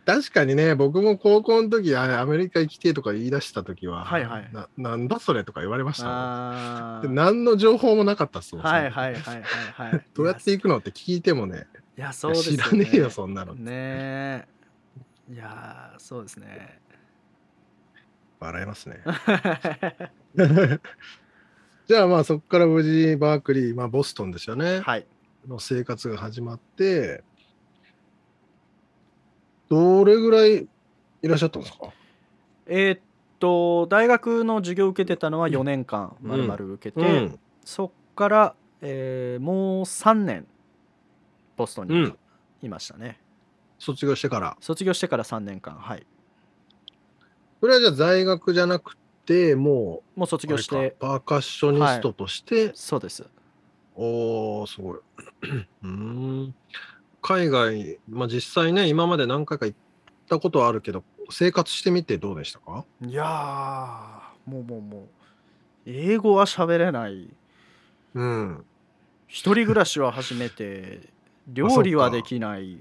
[0.00, 4.50] 確かにね僕も高校の時あアメリカ行きてえとか言い出した時ははいはい。
[4.52, 6.14] ななんだそれとか言われましたもん。
[6.14, 7.08] あー。
[7.08, 9.42] で何の情報もなかったっすもんはいはいはいはい
[9.90, 10.06] はい。
[10.14, 11.66] どうやって行くのって聞いてもね
[11.98, 14.46] いやそうですよ、ね、知らねえよそんなのねえ。
[15.30, 16.80] いやーそうですね。
[18.40, 19.00] 笑えますね。
[21.86, 25.06] じゃあまあそこから無事バークリー、まあ、ボストンですよね、はい。
[25.46, 27.24] の生活が始まって
[29.72, 30.68] どれぐらい
[31.22, 31.88] いらっしゃったんですか？
[32.66, 33.00] えーっ
[33.38, 36.28] と大学の授業を受けてたのは4年間うん。
[36.28, 37.38] まるまる受けて、うん。
[37.64, 40.46] そっから、えーもう3年
[41.56, 42.18] ボストンにうん。
[42.62, 43.18] いましたね、
[43.78, 44.56] 卒業してから？
[44.60, 46.06] 卒業してから3年間はい。
[47.60, 53.24] それはじゃあ在学じゃなくてもうもう卒業してかパーカッショニストとして、そうです。
[53.96, 54.98] おーすごい。
[55.82, 56.54] うーん
[57.22, 59.78] 海外、まあ、実際ね今まで何回か行っ
[60.28, 62.84] たことはあるけど生活してみてどうでしたか？
[63.00, 65.08] いやーもうもうもう
[65.86, 67.28] 英語は喋れない。
[68.14, 68.64] うん。
[69.28, 71.10] 一人暮らしは初めて。
[71.48, 72.78] 料理はできない。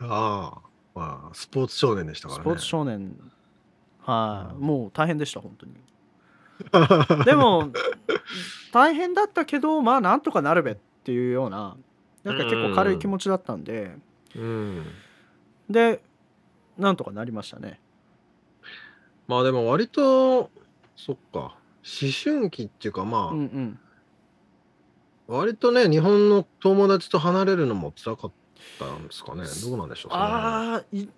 [0.00, 0.58] ああ
[0.94, 2.42] まあスポーツ少年でしたからね。
[2.42, 3.16] スポーツ少年。
[4.02, 4.60] はい、うん。
[4.60, 5.74] もう大変でした本当に。
[7.24, 7.70] でも
[8.72, 11.76] 大変だったけどまあなんとかなるべっていうような
[12.24, 13.96] なんか結構軽い気持ちだったんで、
[14.34, 14.84] うん
[15.68, 16.02] で
[16.78, 17.80] なんとかなりましたね。
[19.28, 20.50] まあでも割と
[20.96, 21.56] そっか。
[21.82, 23.78] 思春期っていうかまあ、うんうん。
[25.28, 28.32] 割とね日本の友達と離れるのも辛かっ
[28.78, 29.44] たんですかね。
[29.62, 31.08] どうなんでしょうああい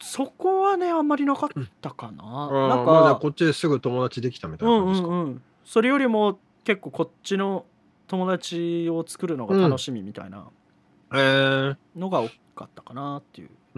[0.00, 1.48] そこはねあんまりなかっ
[1.80, 5.42] たかな、あなんーまあじゃあかこっちですぐ友達できたみたいうなん感じですか、うんうん。
[5.64, 7.64] それよりも結構こっちの
[8.06, 10.48] 友達を作るのが楽しみみたいな
[11.12, 11.76] えー。
[11.96, 13.50] のが多かったかなっていう、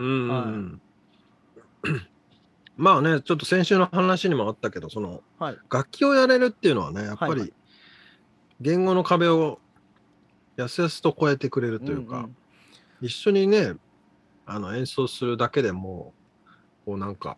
[2.76, 5.58] まあねちょっと先週の話にもあったけどそのはい。
[5.70, 7.52] 楽器をやれるっていうのはねやっぱり
[8.60, 9.58] 言語の壁を
[10.56, 12.36] やすやすと越えてくれるというか、んん。
[13.00, 13.74] 一緒にね
[14.46, 16.12] あの演奏するだけでも
[16.84, 17.36] こうなんか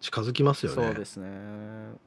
[0.00, 0.86] 近づきますよね。
[0.86, 1.28] そうですね。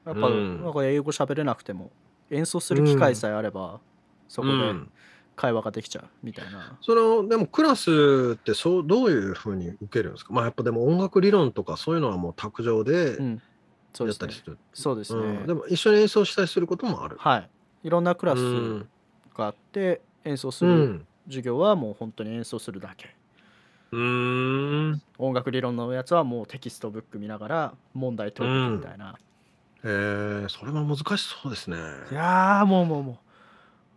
[0.06, 0.64] やっぱ、うん。
[0.64, 1.92] なんか英語喋れなくても
[2.32, 3.80] 演奏する機会さえあれば、
[4.28, 4.92] そこでうん。
[5.36, 10.32] 会話ができちゃうみたいな、そのでもクラスってそうどういうふうに受けるんですか？
[10.32, 13.18] まあやっぱでも音楽理論とかそういうのはもう卓上で
[14.00, 15.48] やったりする、そうですね、うん。
[15.48, 17.16] でも一緒に演奏したりすることもある。
[17.18, 17.50] はい。
[17.84, 18.90] いろんなクラスうん。
[19.36, 21.08] があって演奏するうん。
[21.26, 23.16] 授業はもう本当に演奏するだけ。
[23.92, 25.02] うーん。
[25.18, 29.16] 音楽理論のやつはもうテキストブック見ながら問題解いていくみたいな、
[29.84, 31.78] えー、それは難しそうですね。
[32.12, 33.18] いやーもうもうもう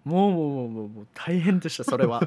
[0.06, 2.20] もうもうもうもう大変でしたそれは。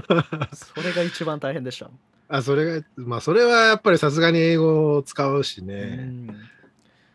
[0.54, 1.90] それが一番大変でした、
[2.30, 6.26] あそれがまあそれはやっぱりさすがに英語を使うしうね、ん。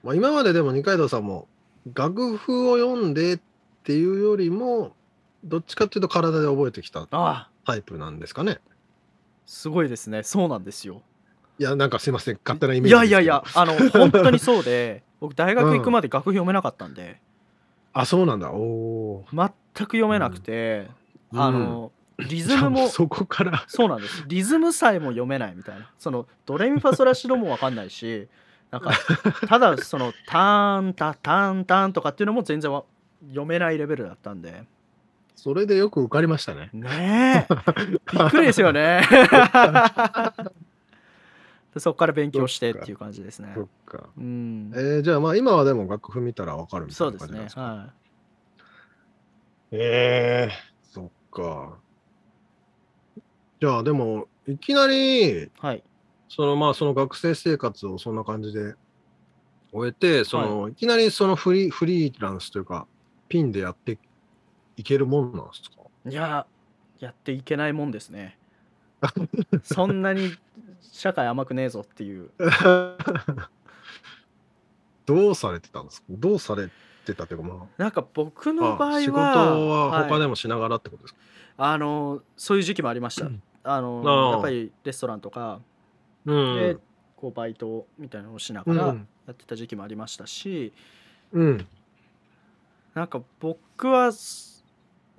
[0.03, 1.47] まあ、今まででも二階堂さんも
[1.95, 3.39] 楽譜を読んでっ
[3.83, 4.95] ていうよりも
[5.43, 8.59] どっちかっていうと体で覚えてきたタイプなんですかね。
[9.47, 10.21] すごいですね。
[10.21, 11.01] そうなんですよ。
[11.57, 12.39] いやなんかすいません。
[12.45, 13.15] 勝手なイメーいジですけど。
[13.15, 17.19] やいやいやあの本当にそうで僕大学行くまで楽譜読めなかったんで、
[17.93, 18.51] あそうなんだ。
[18.51, 19.49] おお全
[19.83, 20.87] く読めなくて、
[21.31, 21.41] うん。
[21.41, 23.65] あのリリズムもそこから。
[23.67, 24.23] そうなんです。
[24.27, 25.89] リズムさえも読めないみたいな。
[25.99, 28.27] そのドレミファソラシドも分かんないし
[28.71, 28.91] なんか
[29.47, 32.83] ただそのターンタターンターンとかっていうのも全然わ
[33.27, 34.63] 読めないレベルだったんで。
[35.35, 36.69] それでよく受かりましたね。
[36.71, 37.53] ねえ。
[37.91, 39.01] びっくりですよね。
[41.73, 43.51] でそこから勉強してっていう感じですね。
[43.53, 44.71] そっかうん。
[44.73, 47.89] えー、じゃあまあ今はでも楽譜見たらわかるみたいなそうですね感じなんですかは
[49.71, 50.53] ええ
[50.91, 51.77] そっか。
[53.59, 55.83] じゃあでもいきなりいはい。
[56.29, 58.75] そのまあその学生生活をそんな感じで
[59.71, 62.87] 終えてその、い、きなりそのフリーフリーランスというか
[63.29, 63.97] ピンでやって
[64.77, 65.77] いけるもんなんですか？
[66.09, 66.45] いや
[66.99, 68.37] やっていけないもんですね。
[69.63, 70.31] そんなに
[70.81, 72.29] 社会甘くねえぞっていう。
[75.05, 76.07] どうされてたんですか？
[76.09, 76.69] どうされ
[77.05, 80.19] てたというかまなんか僕あの場合はあ仕事は他はい。
[80.19, 81.19] でもしながらってことですか、
[81.57, 83.29] あのそういう時期もありました。
[83.63, 84.31] あのああ。
[84.33, 85.59] やっぱりレストランとか
[86.25, 86.55] うん。
[86.55, 86.77] で、
[87.15, 89.07] こうバイトみたいなのをしながらうん。
[89.27, 90.73] やってた時期もありましたし、
[91.31, 91.67] うん。
[92.93, 94.63] なんか僕はす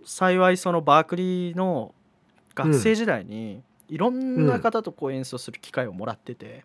[0.04, 1.92] 幸いそのバークリーの
[2.54, 6.64] 学生時代にいろんな方とこう演奏する機会をもらってて、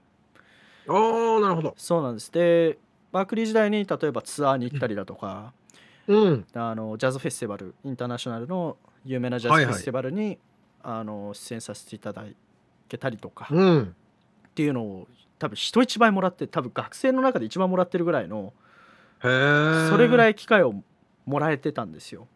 [0.87, 1.73] ああなるほど。
[1.77, 2.31] そうなんです。
[2.31, 2.77] で
[3.11, 5.53] バークリー時代に例えばツアーに行ったりだとか、
[6.07, 6.45] うん。
[6.53, 10.37] あのジャズフェスティバルインターナショナルの有名なジャズフェスティバルに、
[10.83, 12.23] あの出演させていただ
[12.89, 13.95] けたりとか、うん。
[14.49, 15.07] っていうのを
[15.39, 18.53] 多分人一倍もらって多分学生の中で一番もらってるぐらいの
[19.21, 19.27] そ
[19.97, 20.73] れぐらいい機会を
[21.25, 22.27] もらえてたんですよ。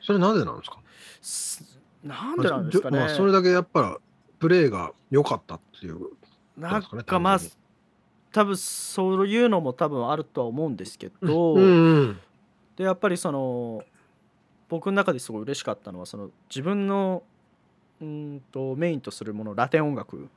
[0.00, 0.78] それなんでなんですか？
[1.20, 2.98] すなんでなんですかね。
[2.98, 3.98] まあ、それだけやっぱ
[4.38, 6.10] プレーが良かったっていう
[6.56, 7.38] なんかまあ
[8.32, 12.20] 多分そういうのも多分あるとは思うんですけど、うんうん。
[12.76, 13.84] でやっぱりその
[14.68, 17.22] 僕の中ですごい嬉しかったのはその自分の
[18.00, 20.28] うんとメインとするものラテン音楽。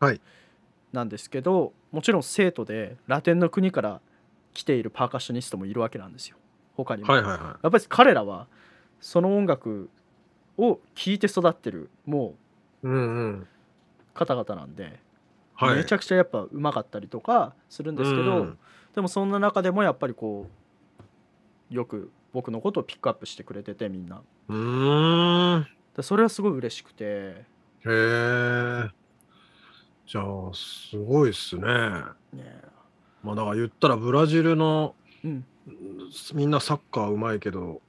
[0.00, 0.20] はい。
[0.92, 4.00] なんですけど、もちろん生徒でラテンの国から
[4.52, 6.36] 来ているパーカッショニストもいるわけなんですよ。
[6.74, 7.12] 他にも。
[7.12, 8.48] はいはいはやっぱり彼らは
[9.00, 9.88] その音楽
[10.56, 12.34] を聴いて育ってるも
[12.82, 12.88] う
[14.14, 14.98] 方々なんで、
[15.60, 15.76] はい。
[15.76, 18.58] めちゃくちゃやっぱうまかったりとかするんですけど、うん。
[18.94, 20.46] でもそんな中でもやっぱりこ
[21.70, 24.22] うよく僕のことをピックアップしてくれててみんな。
[24.48, 25.66] うーん。
[25.96, 27.04] でそれはすごい嬉しくて。
[27.04, 27.44] へ
[27.86, 28.88] え。
[30.06, 31.62] じゃあすごいっすね。
[32.32, 32.60] ね
[33.22, 35.44] まあだから言ったらブラジルのうん。
[36.34, 37.80] みんなサッカーうまいけど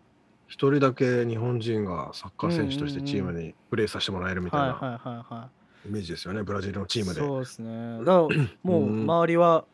[0.47, 4.73] 一人だけ日本人がサッカー選手としてチームにプレーさせてもらえるみたいな。
[4.73, 5.49] はいはいはいは
[5.85, 7.21] イメージですよねブラジルのチームで。
[7.21, 7.99] いそうですね。
[8.05, 8.17] だから
[8.63, 9.03] もううん。
[9.03, 9.65] 周りは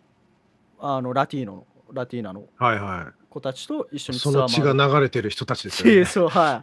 [0.79, 6.05] あのラティーノラティーナのはいは子たちと一緒いにその血が回流れてる人たちでするよね。
[6.09, 6.61] そうは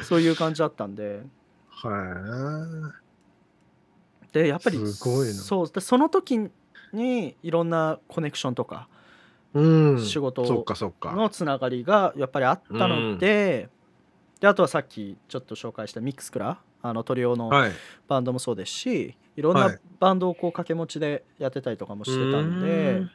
[0.00, 0.02] い。
[0.02, 1.22] そういう感じだったんで。
[1.70, 2.92] は
[4.32, 5.34] でやっぱりすごいな。
[5.34, 6.50] そうでその時
[6.92, 8.88] にいろんなコネクションとか
[9.54, 10.02] いうん。
[10.02, 11.12] 仕事そっかそっか。
[11.12, 13.68] のつながりがやっぱりあったので,、
[14.40, 17.72] であとはさっきちょっと紹介したミックスクラあのトリオのはい。
[18.06, 19.78] バンドもそうですしいろんはない。
[20.00, 23.10] バンドをこう掛け持ちでやってたりとかもしてたんで、うん。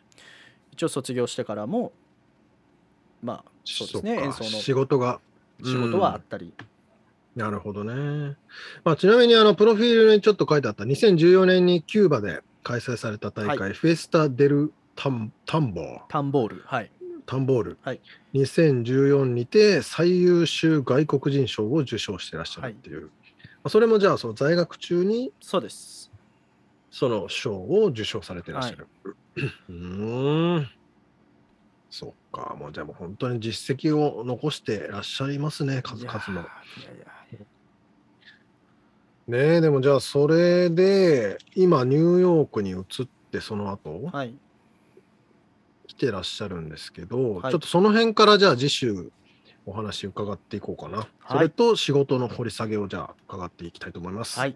[0.72, 1.92] 一応卒業してからも
[3.22, 5.20] まあそうですね演奏の仕事が。
[5.64, 6.54] 仕事はあったり、
[7.36, 8.36] なるほどね。
[8.84, 16.02] まあ、ちなみにあのプロフィールにちょっと書いてあった2014年にキューバで開催された大会、はフェスタ・デル・タンタンボー。
[16.10, 16.92] タンボールはい。
[17.26, 18.02] タンボール、はい。
[18.34, 23.10] 2014にて最優秀外国人賞を受賞してらっしゃるっていう、まあ
[23.68, 26.12] それもじゃあその在学中にそうです。
[26.92, 28.88] その賞を受賞されてらっしゃる。
[29.70, 30.70] うーん。
[31.90, 32.56] そっか。
[32.60, 36.46] もうじゃあもう本当に実績を残してらっしゃいますね数々の。
[39.28, 44.36] ねえでもじゃあそれで今ニューヨークに移ってその後はい。
[45.88, 47.52] 来てらっしゃるんですけど、はい。
[47.52, 49.12] ちょっとその辺からじゃあ次週
[49.66, 54.40] お話伺っていこうかな、それと仕事の掘り下げをじゃあ伺っていきたいと思います。
[54.40, 54.56] はい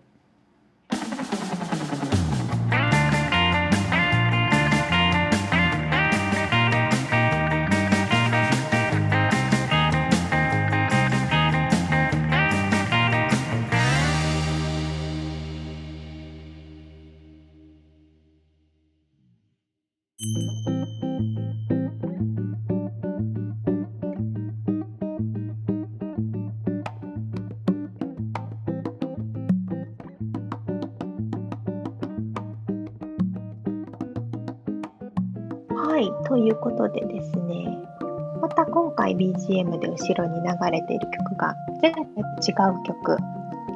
[39.58, 43.18] BGM で後ろに流れている曲が前回と違う曲。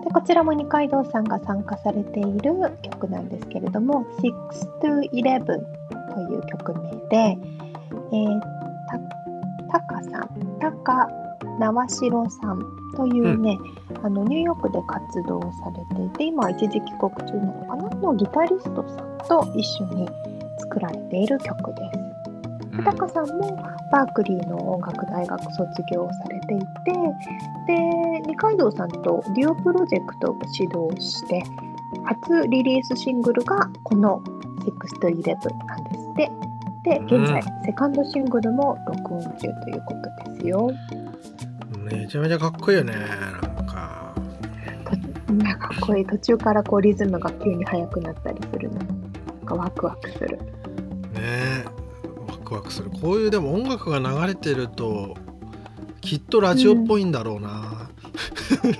[0.03, 4.31] でこちらも二階堂さんが参加されている曲なんですけれども「6
[4.81, 7.37] to 11」という曲名で、
[8.11, 8.41] えー、
[9.69, 11.07] たタカさんタカ
[11.59, 12.59] 縄代さん
[12.95, 13.57] というね、
[13.91, 15.49] うん、あのニューヨークで活動さ
[15.91, 20.09] れていて今は一時帰国中なのかなのギタリストさんと一緒に
[20.57, 22.00] 作られている曲です。
[22.83, 23.55] タカさんも
[23.91, 26.65] バークリーの音楽大学卒業されていて
[27.67, 31.43] で二階堂さんとデュオプロジェクトを指導して
[32.05, 34.21] 初リリースシングルがこの
[34.65, 35.25] 「6 to 11」
[35.65, 36.31] なんですって。
[36.83, 39.93] で現在、セカンドシングルも録音中というこ
[40.25, 40.71] とですよ。
[41.77, 44.15] めちゃめちゃかっこいいよねなんか。
[45.29, 46.05] なんかかっこいい。
[46.05, 50.39] 途中からこうリズムが急に速くなったりするのなんかワクワクする。
[51.13, 51.63] ね
[52.51, 52.89] クワクする。
[52.89, 55.15] こういうでも音楽が流れてると
[56.01, 57.89] きっとラジオっぽいんだろうな、
[58.63, 58.71] うん、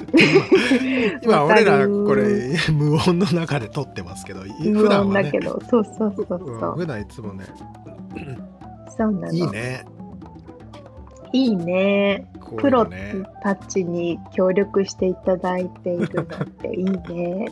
[1.23, 7.45] 今今俺らこれ無音の中で撮ってますけど普段は、ね、だけどそうそうそうそう、うん、普段いつもね。
[8.97, 9.31] そうなの。
[9.31, 9.85] いいね。
[11.31, 12.27] いいね。
[12.57, 12.85] プロ
[13.41, 17.45] たちに協力していただいているなんていいね。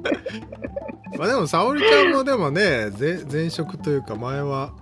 [1.16, 2.90] まあでも沙織ちゃんもでもね
[3.32, 4.72] 前職というか前は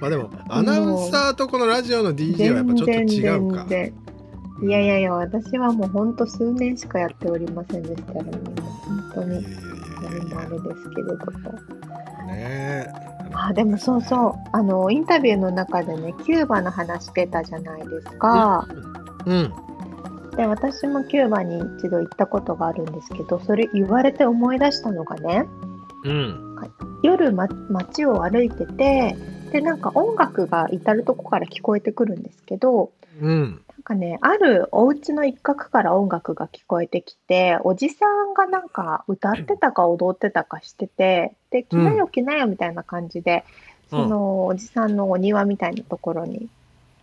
[0.00, 3.66] まあでもアナウンサーとこのラジオの DJ はやっぱちょっと違うか。
[4.62, 9.44] いやいやいや私はもうほんと数年しかやっておりませんでしたので本当に。
[10.02, 12.26] 何もあれですけれども。
[12.26, 12.86] ね
[13.32, 14.32] あでもそうそう。
[14.52, 18.66] あのインタビューの中でねキューバの話出たじゃないですか。
[19.26, 19.52] うん、
[20.36, 25.46] で私もキューバに一度行ったことがあるんですけどそれ言われて思い出したのがね、
[26.04, 26.56] うん、
[27.02, 29.16] 夜、ま、街を歩いてて
[29.54, 32.90] でなんか音楽が至るとこから聞こえてくるんですけど、
[33.22, 43.44] うん、なんかねあるお家の一角から音楽が聞こえてきておじさんがなんか歌ってたか踊ってたかしててで来なよ来なよみたいな感じで、
[43.92, 46.48] うん、そのおじさんのお庭みたいなところに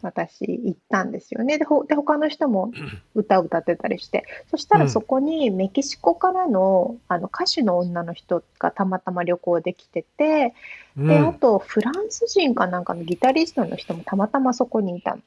[0.01, 1.57] 私行ったんですよね。
[1.57, 2.71] で、ほで他の人も
[3.15, 10.53] 歌を歌ってたりして、そしたらそこにメキシコからのあの歌手の女の人がたまたま旅行で来てて、
[10.97, 15.21] うん、で、あとフランス人かなんかのギタリストの人もたまたまそこにいたの。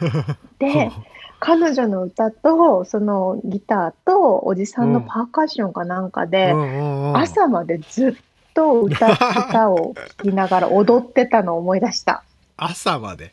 [0.58, 0.90] で、
[1.40, 6.52] 彼女の歌とそのギターとおじさんのパーカッションかなんかで、
[7.14, 8.12] 朝までずっ
[8.54, 9.12] と歌
[9.48, 12.24] 歌を聴きながら踊ってたのを思い出した。
[12.58, 13.32] 朝まで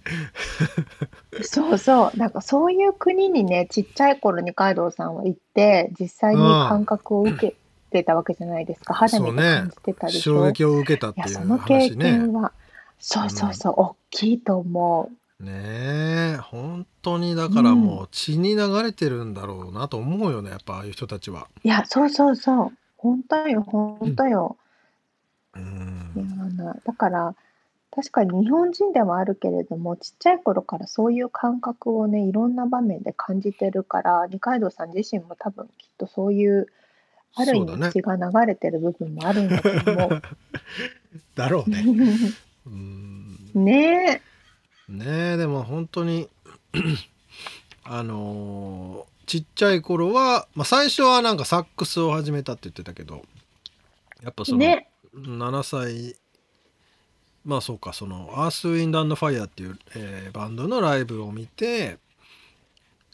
[1.42, 2.18] そうそう。
[2.18, 7.56] なんかそういう国にね、ちっちゃい頃に海道さんは行って、実際に感覚を受け
[7.92, 8.94] てたわけじゃないですか。
[8.94, 10.36] 肌身で感じてたでしょ？
[10.40, 12.52] 衝撃を受けたっていう話、ね、その経験は、
[13.00, 15.44] そうそうそう、うん、大きいと思う。
[15.44, 21.48] ねえ、本当にだからもう血に流れてるんだろうなと思うよね、やっぱああいう人たちは。
[21.64, 22.72] いや、そうそうそう。
[22.96, 24.56] 本当よ、本当よ。
[25.56, 27.36] うん、だから
[27.96, 36.68] 確かに日本人ではあるけれどもちっちゃい頃からそういう感覚をねいろんな場面で感じてるから二階堂さん自身も多分きっとそういう
[37.36, 40.22] ある意味血が流れてる部分もあるんだと思う。
[41.36, 41.84] だろうね。
[43.54, 44.22] ね
[44.90, 44.92] え。
[44.92, 46.30] ねえでも本当に
[47.84, 53.24] あのー、ちっちゃい頃は、まあ、最初はなんかサックスを始めたって言ってたけど
[54.24, 56.16] やっぱその、ね、7歳
[57.46, 62.00] まあそうかそのアース・ウィンド・ファイヤーっていう、えー、バンドのライブを見て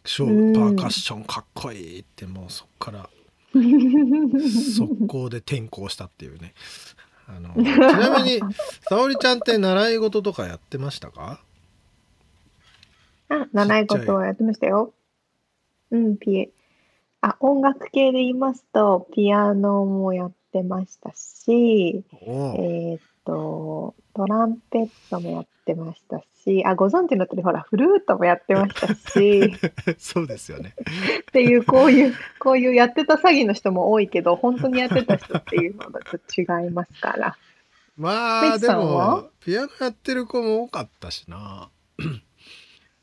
[0.06, 3.10] ショーパーカッションかっこいいってもうそっから
[3.54, 6.54] 速攻で転校したっていうね。
[7.28, 8.42] あの ちなみに
[8.90, 11.42] 沙織ちゃんって習い事とかやってましたか？
[13.30, 14.94] あ習い事はやってましたよ。
[15.92, 16.52] うんピエ
[17.22, 23.02] あ音楽系で言いますとピアノもやってましたしえー、っ
[23.32, 29.54] とトランペットもやってましたし、あ、ご存知の通り、ほら、フルートもやってましたし、
[29.98, 30.76] そうですよね。
[31.22, 37.38] っていう、こういう、こういうやってた詐欺の人も多いけど、本当にやってた人っていうのだと違いますから。
[37.98, 41.70] まあ、でも、ピアノやってる子も多かったしな。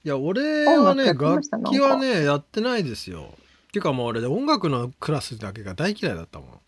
[0.04, 3.34] いや、俺はね、楽器はね、やってないですよ。
[3.68, 6.60] っていうかもう俺、音楽のクラスだけが大嫌いだったもん。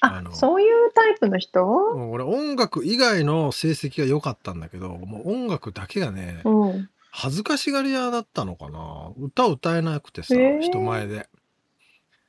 [0.00, 1.64] あのそういうタイプの人？
[2.10, 6.90] 俺音楽以外の成績が良かったんだけどもう音楽だけがねうん。
[7.10, 9.10] 恥ずかしがり屋だったのかな。
[9.18, 10.58] 歌歌えなくてさ、え。
[10.58, 11.28] ー人前で。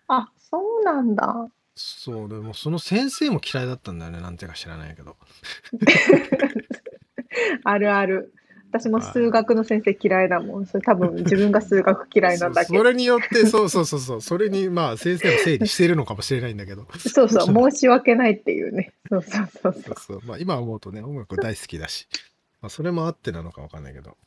[0.07, 1.49] あそうなんだ。
[1.75, 5.15] そうでもその先生も嫌いだったんだよねなんていうか知らないけど。
[7.63, 8.33] あるある。
[8.71, 10.65] 私も数学の先生嫌いだもん。
[10.67, 12.77] それ多分自分が数学嫌いなだけ。
[12.77, 18.93] それによってそうそうそうそうそれにまあ先生の整理してるのかもしれないんだけどそうそう、 申し訳ないっていうね。
[19.09, 19.83] そうそうそうそう。
[19.83, 22.07] そうそうまあ今思うとね音楽大好きだし、
[22.61, 24.17] まあ、それもあってなのかわかんないけど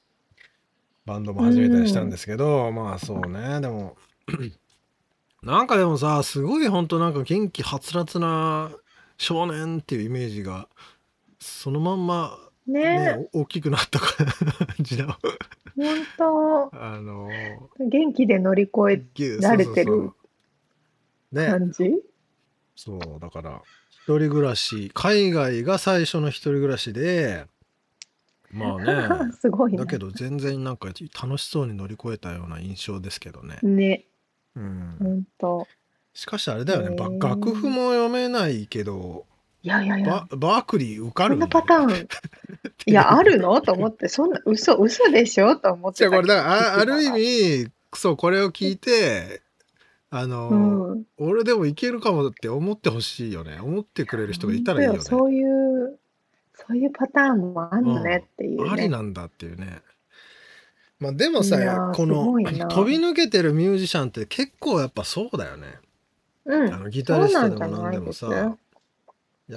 [1.06, 3.96] バンドも始めたりしたんですけど、まあそうねでも
[5.42, 8.70] なんかでもさすごい本当なんか元気はつらつな
[9.18, 10.68] 少年っていうイメージが
[11.38, 13.16] そのまんまね。
[13.16, 14.26] ね大きくなった感
[14.80, 15.14] じの
[16.18, 17.28] 本あの
[17.78, 20.10] 当元気で乗り越ぎゅ慣れてる
[21.34, 22.02] 感じ？
[22.74, 27.46] そうだから一人暮らし海外が最初の一人暮らしで
[28.52, 29.32] まあね。
[29.40, 29.78] すごいね。
[29.78, 33.58] だけど全然なんか楽しそうに乗り越えたような印象ですけどね。
[33.62, 34.04] ね、
[34.54, 35.66] うん、本当。
[36.14, 37.28] しかしあれだよね、ばへー。
[37.28, 39.26] 楽譜も読めないけど
[39.64, 42.08] いやいやいやバ、バークリー受かるこんなパターン、
[42.86, 43.60] いや、あるの？
[43.60, 45.56] と思って、そんな、嘘、嘘でしょ？
[45.56, 47.06] と思ってたじゃあこれだからあある味。
[47.06, 47.10] 意
[47.64, 49.42] 味そうこれを聞いて
[50.10, 51.04] あの、うん。
[51.18, 55.00] 俺でもいけるかもって思ってほしいよね思ってくれる人がいたらいいよね。
[55.00, 55.98] そういう、
[56.54, 58.70] そういうパターンもあんのねっていう、ね。
[58.70, 59.80] ありなんだっていうね。
[60.98, 62.24] まあでもさこの
[62.68, 65.66] 飛び抜けてるミュージシャンって結構やっぱそうだよね。
[66.46, 66.74] うん。
[66.74, 68.56] あのギタリストでも何でもさ。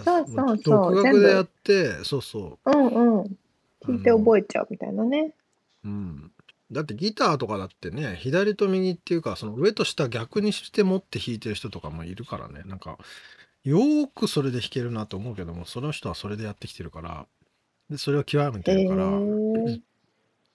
[0.04, 3.38] そうそうそうも独学でやってそうそうんうん。
[3.86, 5.34] 聞いて覚えちゃうみたいなね。
[5.84, 6.32] う、うん、
[6.72, 12.98] だってギターとかだってね左と右っていうかその上と下逆にして持って弾いてる人とかもいるからねなんか
[13.64, 17.26] よーくそれで弾けるなと思うけどもその人はそれでやってきてるから
[17.90, 19.06] でそれを極めてへるから、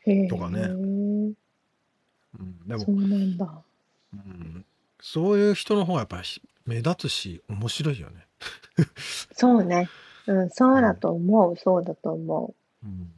[0.07, 0.13] え。
[0.13, 0.29] へえ。
[0.29, 3.63] とかねうん、でもそうなんだ。
[4.15, 4.65] うん
[5.03, 6.23] そういう人の方がやっぱり
[6.67, 8.27] 目立つし面白いよね。
[9.33, 9.89] そうね。
[10.27, 11.57] うん、そうだと思う。
[11.57, 13.11] そうだと思うん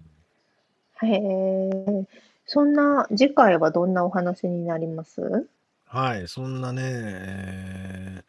[1.03, 1.07] う。
[1.07, 2.07] へえ。
[2.47, 5.49] そんな、次回はどんなお話になります？
[5.87, 8.23] はい、そんなね、えー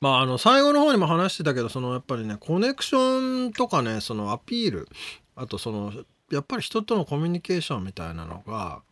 [0.00, 4.88] まああの最後の方にも話してたけどそのやっぱりねコネクションとかねそのアピール
[5.34, 5.92] あとその
[6.30, 8.82] やっぱり人とのコミュニケーションみたいなのが、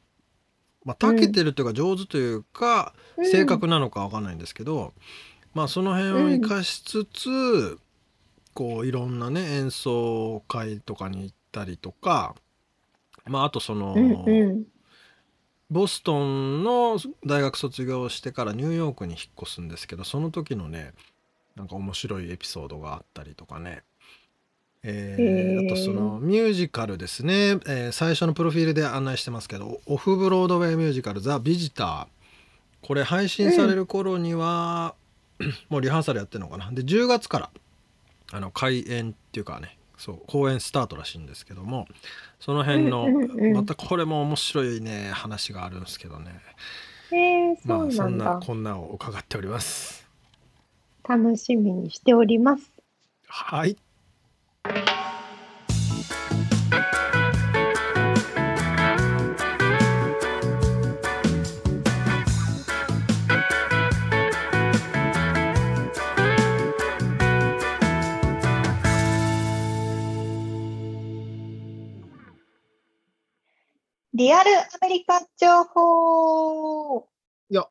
[0.84, 2.94] まあ、長けてるというか上手というか、
[3.30, 4.92] 正確なのかわかんないんですけど、
[5.54, 7.78] まあその辺を生かしつつ、
[8.54, 12.34] こういろんなね演奏会とかに行ったりとか
[13.26, 14.64] まああとその、うんうん。
[15.70, 20.92] ボストンの大学卒業してからニューヨークに引っ越すんですけどその時のね
[21.56, 23.82] なんか面白いエピソードがあったりとかね、
[24.82, 32.06] えーあとそのミュージカルですね、えー最初のプロフィールで案内してますけどオフブロードウェイミュージカル「ザ・ビジター」
[32.86, 34.94] これ配信される頃には、
[35.68, 36.70] もうリハーサルやってるのかな。
[36.72, 37.50] で10月から
[38.32, 41.86] あの開演っていうかねそう公演スタートらしいんですけども
[42.40, 46.40] その辺の、うんうんうんまたこれも面白いね話があるんですけどね。
[47.10, 47.90] へえ、そまあ。
[47.90, 50.08] そんなこんなを伺っております。
[51.06, 52.72] 楽しみにしております。
[53.26, 53.76] はい
[74.22, 77.08] リアルアメリカ情報
[77.50, 77.70] よ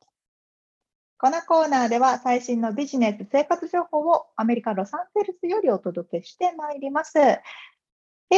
[1.17, 7.13] このコーナーでは最新のビジネス生活情報をアメリカ・ロサンゼルスよりお届けしてまいります。
[7.13, 7.39] で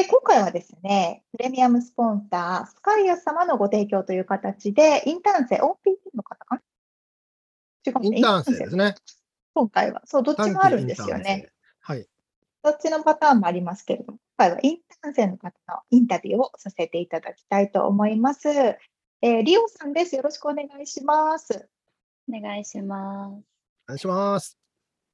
[0.08, 5.64] 今回はですね、プレミアムスポンサー、スカイア様のご提供という形で、インターン生、OPT
[6.14, 6.62] の方かな？
[7.84, 8.94] 違うねインターン生ですね
[9.56, 10.04] 今回は。
[10.06, 11.50] そう、どっちもあるんですよね。
[12.64, 18.50] はいどっちのパターンもありますけれども、今回はインターン生の方のインタビューをさせていただきたいと思います。
[18.50, 20.16] えーリオさんです。
[20.16, 21.68] よろしくお願いします。
[22.30, 23.32] お願いします。
[23.32, 24.58] お願いします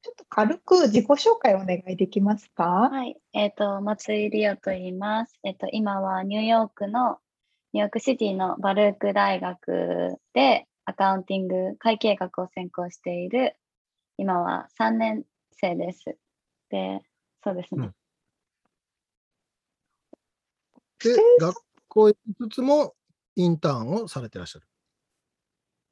[0.01, 2.89] ちょっと軽く自己紹介をお願いできますか？
[2.91, 3.17] はい。
[3.33, 5.39] えっ、と、松井理央と言います。
[5.43, 7.17] えっ、と、今はニューヨークの、
[7.73, 13.55] ニューヨークシティのバルーク大学でアカウンティング、会計学を専攻している、
[14.17, 16.15] 今は3年生です。
[16.69, 17.01] で、
[17.49, 17.85] そうですね。
[17.85, 17.93] うん
[21.01, 21.55] で学
[21.87, 22.93] 校行きつつも
[23.37, 24.67] インターンをされてらっしゃる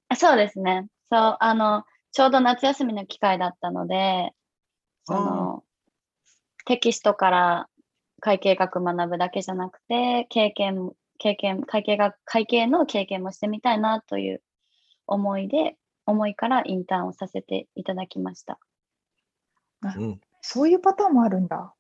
[0.10, 0.88] あそうですね。
[1.10, 4.32] そう、あの、ちょうど夏休みの機会だったので、
[5.06, 5.64] その、
[6.66, 7.70] テキストから
[8.20, 14.42] 会計学学ぶだけじゃなくて、経験、経験、会計学、会計の経験もしてみたいなという
[15.08, 18.60] 思いで、思いからインターンをさせていただきました。
[19.84, 21.74] うんそういうパターンもあるんだ。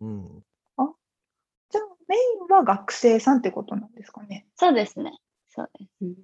[0.00, 0.42] うん
[1.68, 2.18] じゃあ、メイ
[2.48, 4.46] ンは学生さんってことなんですかね。
[4.54, 5.18] そうですね。
[5.48, 6.14] そうです。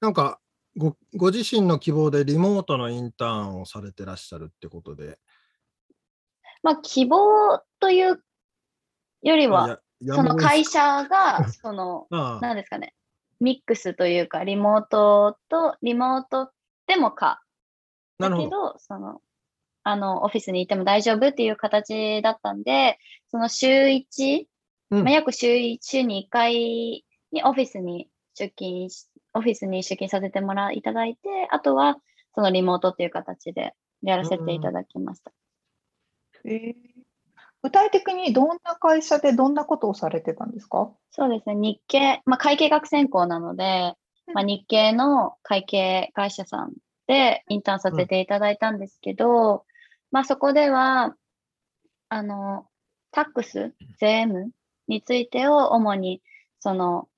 [0.00, 0.40] なんか
[0.76, 5.18] ご、ご自身の希望でリモートのインターンをされてらっしゃるってことで。
[6.62, 8.22] まあ、希望という
[9.22, 12.06] よりは、その会社が、 その、
[12.40, 12.94] 何ですかね、
[13.40, 16.52] ミックスというか、リモートと、リモート
[16.86, 17.42] でもか。
[18.18, 19.20] だけど、その、
[19.84, 22.98] あの、オフィスにいても大丈夫っていう形だったんで、
[23.30, 24.44] その週1、
[24.90, 31.96] うん、まあ、約週週に1回にオフィスに出勤し、オフィスに出勤させてもらいただいて、あとは
[32.34, 35.32] そのリモートっていう形でやらせていただきました。
[36.44, 36.74] うん、えー、
[37.62, 40.92] 具体的にどんな会社でどんなことをされてたんですか？
[41.10, 43.94] そうですね、日系、まあ、会計学専攻なので、
[44.34, 46.72] まあ、日系の会計会社さん
[47.06, 49.64] でインターンさせていただいたんですけど、
[50.12, 51.16] まあそこでは、
[52.10, 52.66] あの、
[53.10, 54.50] タックス、税務
[54.86, 56.22] についてを主に、
[56.60, 57.08] その、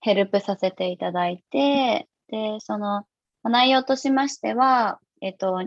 [0.00, 3.04] ヘルプさせていただいて、で、その、
[3.44, 5.62] 内容としましては、えっと、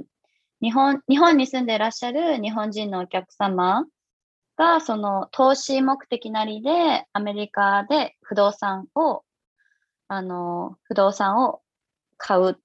[0.61, 3.85] 日本、日本に住んでいらっしゃる日本人のお客様
[4.57, 9.23] が、その、投資目的なりで、アメリカで不動産を、
[10.07, 11.61] あの、不動産を
[12.17, 12.57] 買う、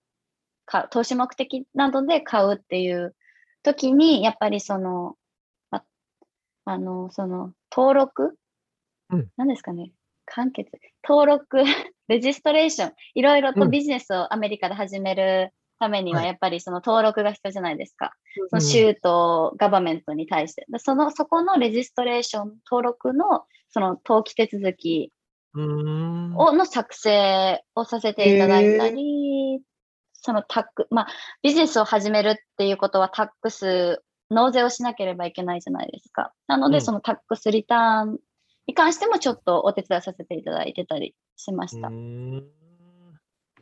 [0.64, 3.14] 買う投資目的などで買うっていう
[3.74, 5.16] 時に、やっぱりその、
[5.70, 5.82] あ
[6.64, 8.36] あの、その、登録、
[9.10, 9.92] うん、何ですかね、
[10.26, 10.70] 完結、
[11.06, 11.58] 登録、
[12.08, 18.12] レジストレーション、いろいろとビジネスをアメリカで始めるためには、やっぱりその登録が必要じゃないですか。
[18.50, 20.66] その州とガバメントに対して。
[20.78, 25.12] その、そこのレジストレーション、登録の、その登記手続き
[25.56, 29.35] をの作成をさせていただいたり、
[30.26, 31.06] そのタック、まあ、
[31.42, 36.32] ビジネスを始めるっていうことはタックス、納税をしなければいけないじゃないですか。
[36.48, 38.18] なので、うん、そのタックスリターン
[38.66, 41.88] に関してもちょっとお手伝いさせていただいてたりしました。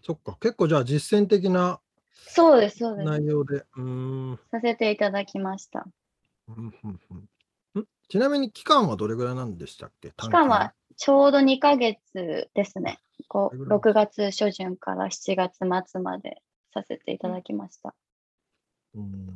[0.03, 1.81] そっか、結構じゃあ実践的な
[2.15, 3.05] そうです、そうです。
[3.05, 3.59] 内容で。
[4.51, 5.87] させていただきました。
[8.09, 10.13] ちなみに期間はどれぐらいなんでしたっけ？
[10.17, 13.01] 期間はちょうど2ヶ月ですね。
[13.29, 15.59] こう6月初旬から7月
[15.91, 16.43] 末まで
[16.75, 17.95] させていただきました。
[18.95, 19.33] うん、こ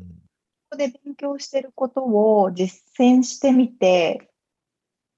[0.72, 4.28] こで勉強してることを実践してみて、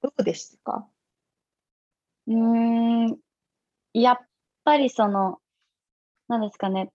[0.02, 0.86] どうでしたか？
[2.28, 3.16] うん、
[3.92, 4.18] やっ
[4.64, 5.38] ぱりその、
[6.28, 6.90] なんですかね、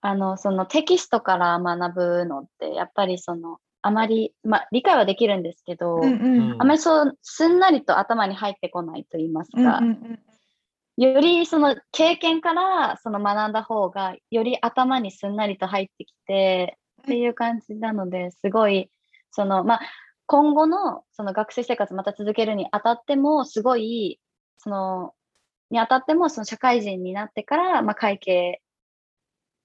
[0.00, 10.20] あの、そのテキストから学ぶのって、やっぱりその、あまり、まあ、理解はできるんですけど、うんうん、あまりそう、すんなりと頭に入ってこないと言いますか、うんうんうん、
[10.98, 18.90] よりその経験からその学んだ方がより頭にすんなりと入ってきてっていう感じなのですごい
[19.30, 19.80] そのまあ
[20.26, 24.18] 今後のその学生生活また続けるにあたってもすごい
[24.58, 25.12] その
[25.70, 28.60] にあたってもその社会人になってからまあ会計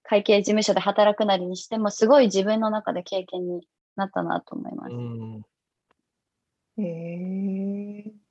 [0.03, 4.93] 会計事務所で働くなりにしてもすごい自分の中で経験になったなと思います。
[6.77, 8.22] へえーかも。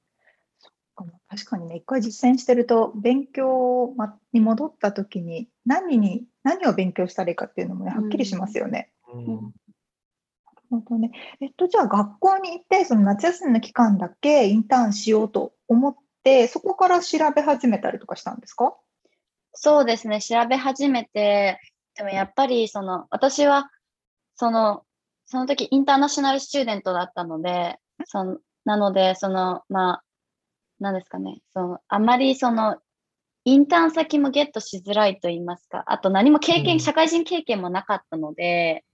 [1.28, 3.94] 確かにね、一回実践してると、勉強
[4.32, 8.92] に戻った時に、何に、何を勉強したらいいかっていうのもね、はっきりしますよね。
[9.12, 9.52] うん、なる
[10.70, 11.10] ほどね。
[11.40, 18.76] えっと、じゃあ学校に行って、その夏休みの期間だけインターンしようと思って、そこから調べ始めたりとかしたんですか？
[19.54, 21.58] そうですね、調べ始めて、
[21.94, 23.70] でもやっぱり、その、私は、
[24.36, 24.84] その、
[25.26, 30.02] その時インターナショナルスチューデントだったので、そのなので、その、まあ、
[30.82, 32.76] なんですかね、そのあまりその
[33.44, 38.84] インターン先もゲットしづらいと言いますか、あと何も経験、うん、社会人経験もなかったので、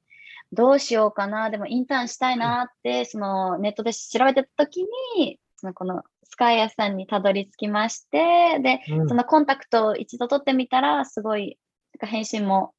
[0.53, 4.86] どうしようかな、でもインターンしたいなって、そのネットで調べてた時
[5.16, 11.59] に、そのこのスカイアさんにたどり着きまして、で、うん、そのコンタクトを一度取ってみたら、すごい、
[12.01, 12.74] 返信も、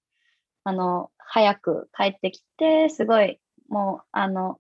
[0.63, 4.59] あの、早く返ってきて、すごい、もう、あの、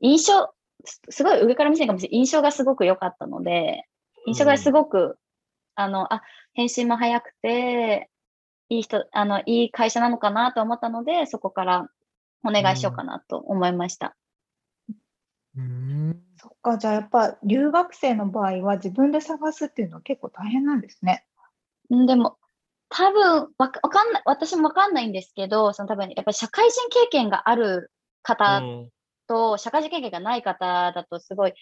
[0.00, 0.50] 印象、
[0.84, 2.18] すごい上から見せるかもしれない。
[2.18, 3.84] 印象がすごく良かったので、
[4.26, 5.14] 印象がすごく、うん、
[5.74, 6.22] あの、あ、
[6.54, 8.10] 返信も早くて、
[8.68, 11.88] いい人、あの、いい会社なのかなと思ったので、そこから
[12.44, 14.16] お願いしようかなと思いました。
[15.56, 21.24] うん、そっか、じゃあやっぱ留学生の場合は自分で探すっていうのは結構大変なんですね。
[21.90, 22.36] でも、
[22.90, 27.90] 多分わかんない、私もわかんないんですけど、その多分やっぱり社会人経験がある
[28.22, 28.62] 方
[29.28, 31.54] と社会人経験がない方だとすごい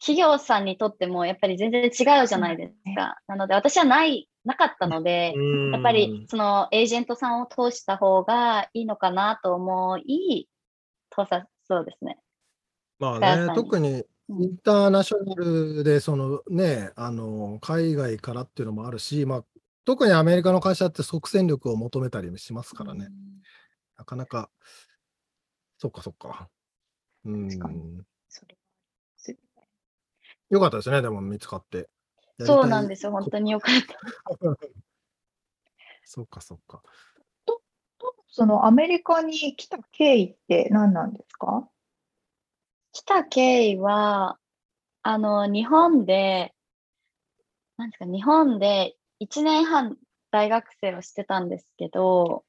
[0.00, 1.86] 企業さんにとってもやっぱり全然違
[2.22, 3.16] うじゃないですか。
[3.26, 5.34] なので私はない、なかったので、
[5.72, 10.48] やっぱりそのエージェントさんを通した方がいいのかなと思い、
[11.10, 12.18] 通さそうですね。
[12.98, 19.44] まあね、特にインターナショナルで、そのね、あの、海外からっていうのもあるし、まあ、
[19.84, 23.08] 特にアメリカの会社って即戦力を求めたりもしますからね。
[23.98, 24.50] なかなか、
[25.78, 26.48] そっかそっか。
[27.24, 28.04] う確かに
[30.50, 31.88] よかったですね、でも見つかって。
[32.40, 33.12] そうたないんですよ。
[33.12, 33.98] 本当によかった。
[36.04, 36.82] そっかそっか。
[38.28, 41.68] そのアメリカに来た経緯って何なんですか？
[42.92, 44.38] 来た経緯は、
[45.02, 46.54] あの、日本で、
[47.76, 49.96] なんですか、日本で1年半
[50.30, 52.44] 大学生をしてたんですけど、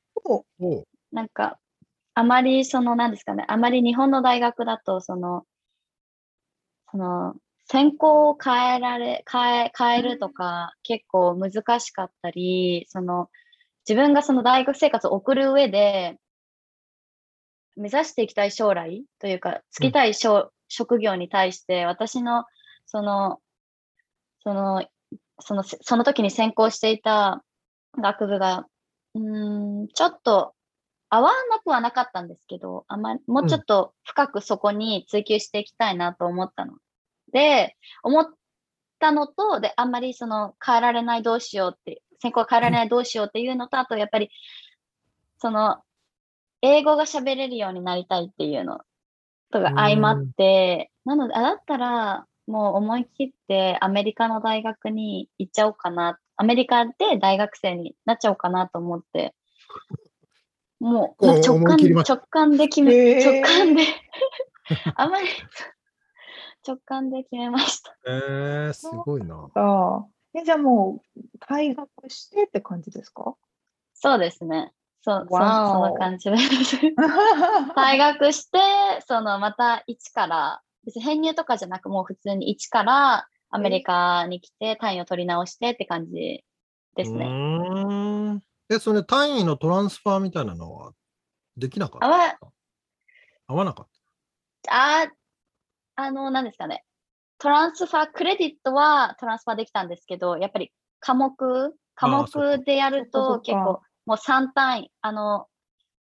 [1.11, 1.59] なんか、
[2.17, 5.45] あまりその、なんですかね、あまり日本の大学だと、その、
[6.91, 7.35] その、
[7.67, 13.29] 専攻を変えられ、変え、変えるとか結構難しかったり、その、
[13.87, 16.17] 自分がその大学生活を送る上で、
[17.75, 22.45] 目指していきたい将来というか、つきたいしょ職業に対して、私の、
[22.85, 23.39] その、
[24.43, 24.85] その、
[25.39, 27.43] その、その時に専攻していた
[27.97, 28.67] 学部が、
[29.15, 30.53] うーん、ちょっと
[31.15, 36.73] 合わなくはなかったんですけど、あまり、もうちょっと深くそこに追求していきたいなと思ったの
[37.31, 38.27] で、思っ
[38.99, 44.29] たのと、で、あんまりその変えられないどうしようって、専攻変えられないどうしようっていうのと、あとやっぱり、
[45.37, 45.77] その、
[46.61, 48.81] 英語が喋れるようになりたいっていうの
[49.51, 56.19] とが相まって、なので、あ、だったら、もう思い切ってアメリカの大学に行っちゃおうかな。
[56.37, 59.33] アメリカで大学生になっちゃおうかなと思って、
[60.79, 63.83] もう直感直感で決め、へー直感で、
[64.95, 65.27] あまり
[66.67, 67.95] 直感で決めました。
[68.07, 69.49] えー、すごいな。
[70.33, 73.35] えじゃあもう退学してって感じですか？
[73.93, 74.73] そうですね。
[75.01, 75.43] そう、そそ
[75.79, 76.77] の感じです。
[77.77, 78.59] 退学して、
[79.07, 86.43] そのまた一から、別に編入とかじゃなく、もう普通に一からアメリカに来て単位を取り直してって感じ
[86.95, 88.41] ですうね。
[88.69, 90.93] え、それ単位のトランスファーみたいなのは
[91.57, 92.37] できなかったあわ、
[93.47, 93.87] 合わなかっ
[94.69, 95.07] あ、
[95.95, 96.83] あの、何ですかね。
[97.37, 101.31] トランスファー、クレディットはトランスファーできたんですけど、やっぱり科目、
[101.95, 105.47] 科目でやると結構もう3単位、あの、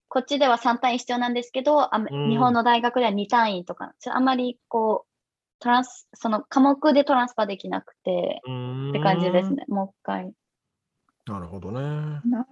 [0.08, 5.08] こっちでは3単位必要なんですけど、アメうん日本の大学では2単位とか、あんまりこう、
[5.58, 8.42] トランス、その科目でトランスファーできなくて、
[8.90, 9.50] って感じです。
[9.52, 9.64] ね。
[9.68, 10.32] もう一回。
[11.26, 11.80] なるほどね。
[12.24, 12.46] な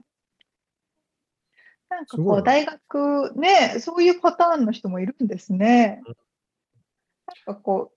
[1.88, 6.00] なんかこう大学ねそういうパターンの人もいるんですね。
[7.46, 7.96] なんかこう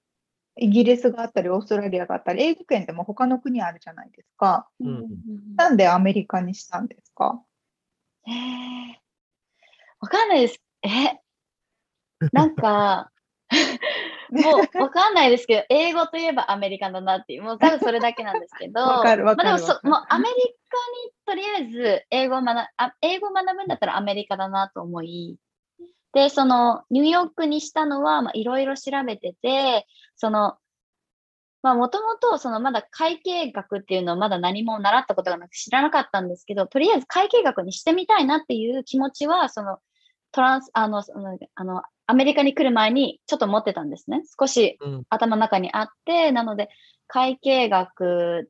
[0.56, 4.68] イギリスがあったりオーストラリアがあったり英語圏でも他の国あるじゃないですか。
[4.80, 5.08] うん
[5.56, 7.44] なんでアメリカにしたんですか？
[8.28, 8.34] えー、
[10.00, 10.60] わかんないです。
[10.82, 11.20] え、
[12.32, 13.12] なんか、
[14.34, 25.38] もうわかんないですけど、英語といえばアメリカだなっていう、もう多分それだけなんですけど、 まあでもそもうアメリカにとりあえず英語を学あ英語を学ぶんだったらアメリカだなと思い、
[26.14, 30.58] で、そのニューヨークにしたのは、まあいろいろ調べてて、その、
[31.62, 39.78] まあもともとそのまだ会計学っていうのをまだ何も習ったことがなく知らなかったんですけど、とりあえず会計学にしてみたいなっていう気持ちは、その
[40.34, 44.24] トランス、あの、そのあの、アメリカに来る前にちょっと持ってたんですね。
[44.40, 46.70] 少しうん頭の中にあって、なので
[47.08, 48.50] 会計学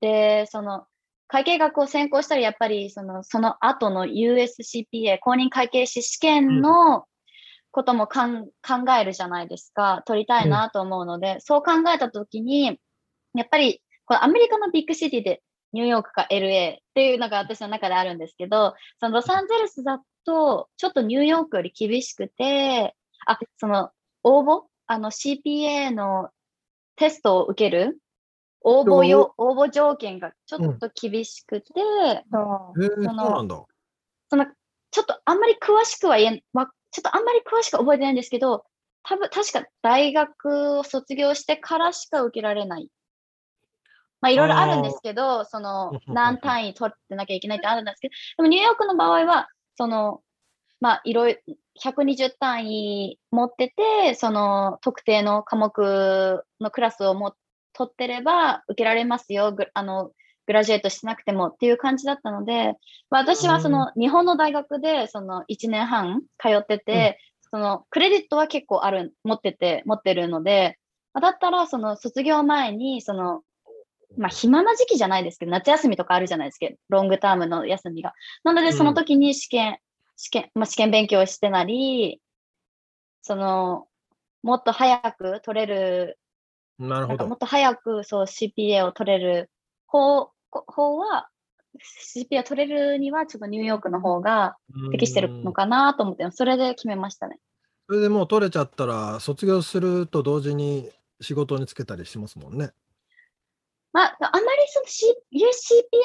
[0.00, 0.86] で、その、
[1.28, 7.04] 会計学を専攻したらやっぱりその、その後の USCPA 公認会計士試験の
[7.70, 8.50] こともかん考
[9.00, 10.02] えるじゃないですか。
[10.06, 12.78] 取りたいなと思うので、そう考えたときに、
[13.34, 15.40] やっぱりこのアメリカのビッグシティで
[15.72, 22.94] ニューヨークか LA っていうのが私の中であるんですけど、そのロサンゼルスだとちょっとニューヨークより厳しくて、
[23.26, 23.90] あ、その
[24.22, 24.62] 応募？
[24.86, 26.30] あの CPA の
[26.96, 27.98] テストを受ける？
[28.62, 31.72] 応募よ、応募条件がちょっと厳しくて、
[32.32, 33.64] あえー、そのなんだ。
[34.28, 34.46] その、
[34.90, 38.64] ちょっとあんまり詳しくは言えん、わちょっとあんまり詳しく覚えてないんですけど、
[39.02, 42.90] 多分、確か大学を卒業してからしか受けられない。
[44.20, 50.22] まあ、いろいろあるんですけど、そのうんうんう、ん何単位取ってなきゃいけないってあるんですけど、でもニューヨークの場合は、その、
[50.80, 57.34] まあ、いろいろ、120単位持ってて、その、特定の科目のクラスをも
[57.72, 60.12] 取ってれば受けられますよ、ぐあの、
[60.46, 62.74] グラジュエートしなくてもっていう感じだったので、
[63.08, 70.78] まあ私はその日本の大学でその1年半通ってて、そのクレジットは結構ある、持ってて、持ってるので、
[71.12, 73.42] まあだったらその卒業前にその、
[74.16, 78.12] まあ暇な時期じゃないですけど、夏休みとかあるじゃないですけど、ロングタームの休みが。
[78.44, 79.78] なのでその時に試験、
[80.16, 82.20] 試験、まあ試験勉強してなり、
[83.22, 83.86] その、
[84.42, 86.18] もっと早く取れる、
[86.78, 87.26] なるほど。
[87.26, 89.50] もっと早くそう CPA を取れる
[89.86, 91.28] 方方は、
[92.16, 94.56] CPA を取れるには、ちょっとニューヨークの方が
[94.90, 97.38] 適してるのかなと思って、それで決めましたね。
[97.88, 100.90] それでもう取れちゃったら、卒業すると同時に
[101.20, 102.70] 仕事に就けたりしますもんね。
[103.92, 105.06] まあ、あんまりその、C、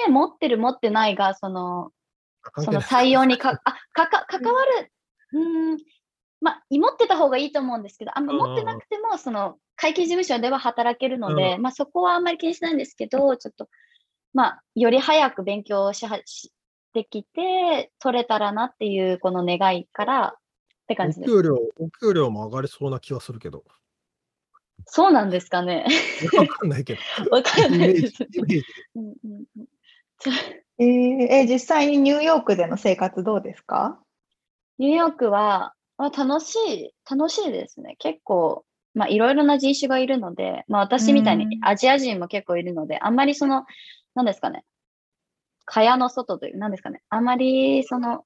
[0.07, 1.91] UCPA 持ってる持ってないが、その、
[2.63, 4.91] その採用にか、 あ、かか、関わる、
[5.33, 5.77] うん、
[6.41, 13.69] まあ、持ってた方がいいと思うんですけど、あんま持ってなくても、その、会計事務所では働けるので、まあ、そこはあんまり気にしないんですけど、ちょっと、
[14.33, 16.51] まあ、より早く勉強しはし
[16.93, 20.39] できて、取れたらなっていう、この願いからっ
[20.87, 21.31] て感じです。
[21.31, 23.63] お給料、お給料も上がりそうな気はするけど。
[24.85, 25.85] そうなんですかね。
[26.37, 26.99] わかんないけど。
[27.31, 28.23] わかんないです。
[30.77, 33.99] えー、え実際にニューヨークでの生活どうですか？
[34.77, 37.95] ニューヨークは、あ、楽しい、楽しいですね。
[37.99, 43.65] 結構、まあ、いろいろな人種がいるので、まあ、私みたいにアジア人も結構いるので、あんまりその、
[44.15, 44.65] 何ですかね、
[45.65, 48.21] 蚊帳の外という、何ですかね、あまりその、あ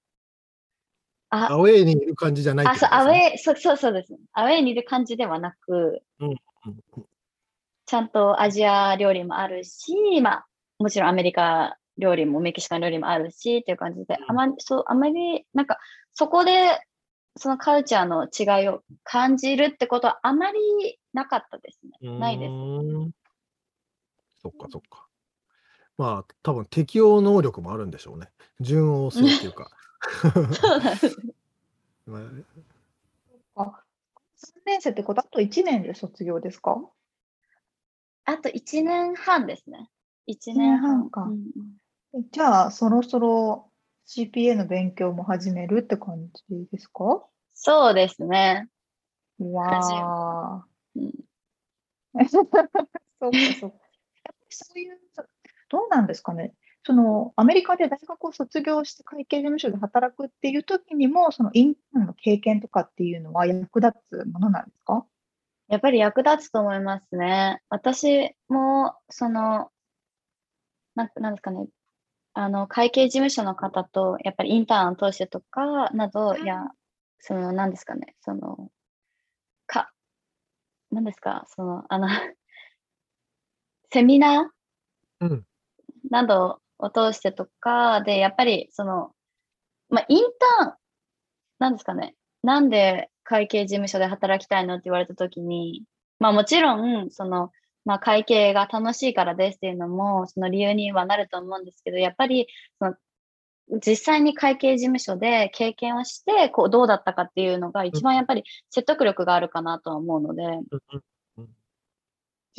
[1.29, 4.15] アウェイにいる感じじゃない、ね、あ、そう、アウェイ、そうそうそうです。
[4.33, 6.35] アウェイにいる感じではなく、うん、
[7.85, 10.47] ちゃんとアジア料理もあるし、まあ、
[10.79, 15.77] もちろんアメリカ料理もメキシカン料理もあるしっていう感じで、あまり、そう、あまり、なんか、
[16.13, 16.79] そこで、
[17.37, 20.59] そのカルチャーの違いを感じるってことはあまり
[21.13, 22.19] なかったですね。
[22.19, 22.51] ないです。
[24.41, 25.07] そっかそっか。
[25.97, 28.29] まあ、多分適応能力もあるんでしょうね。
[28.59, 29.69] 順応するっていうか。
[30.01, 31.17] そうなんです。
[33.55, 33.83] あ、
[34.35, 36.91] 3年生ってことあと1年で卒業ですか？
[38.25, 39.89] あと1年半ですね。
[40.27, 41.23] 1年半か。
[41.23, 41.41] うん
[42.31, 43.71] じゃあ、そろそろ
[44.07, 47.23] CPA の勉強も始めるって感じですか？
[47.53, 48.67] そうですね。
[49.39, 50.65] わあ。
[50.95, 51.13] うん、
[52.29, 53.77] そうか、そうか。
[54.49, 54.99] そういう、
[55.69, 56.53] どうなんですかね？
[56.89, 65.05] そのアメリカで大学を卒業して会計事務所で働くっていう時にも、そのインターンの経験とかっていうのは役立つものなんですか？
[65.67, 67.61] やっぱり役立つと思いますね。
[67.69, 69.69] 私も、その、
[70.95, 71.67] ななんですかね、
[72.33, 76.69] あの、会計事務所の方と、やっぱりインターンを通してとか、など、いや、
[77.19, 78.71] その、なんですかね、その、
[79.67, 79.91] か、
[80.89, 82.07] なんですか、その、あの
[83.93, 85.45] セミナー、うん、
[86.09, 89.11] などを通してとか、で、やっぱり、その、
[89.89, 90.23] まあ、イン
[90.59, 90.73] ターン、
[91.59, 95.83] なんですかね、なんで会計事務所で働きたいのって言われたときに、
[96.19, 97.51] まあもちろん、その、
[97.85, 102.47] まあ会計が楽しいからですっていうのも、その理由にはなると思うんですけど、やっぱり、
[102.79, 102.95] その、
[103.85, 110.43] 実際に会計事務所で経験をして、こう、どうだったかっていうのが一番やっぱり説得力があるかなとは思うので。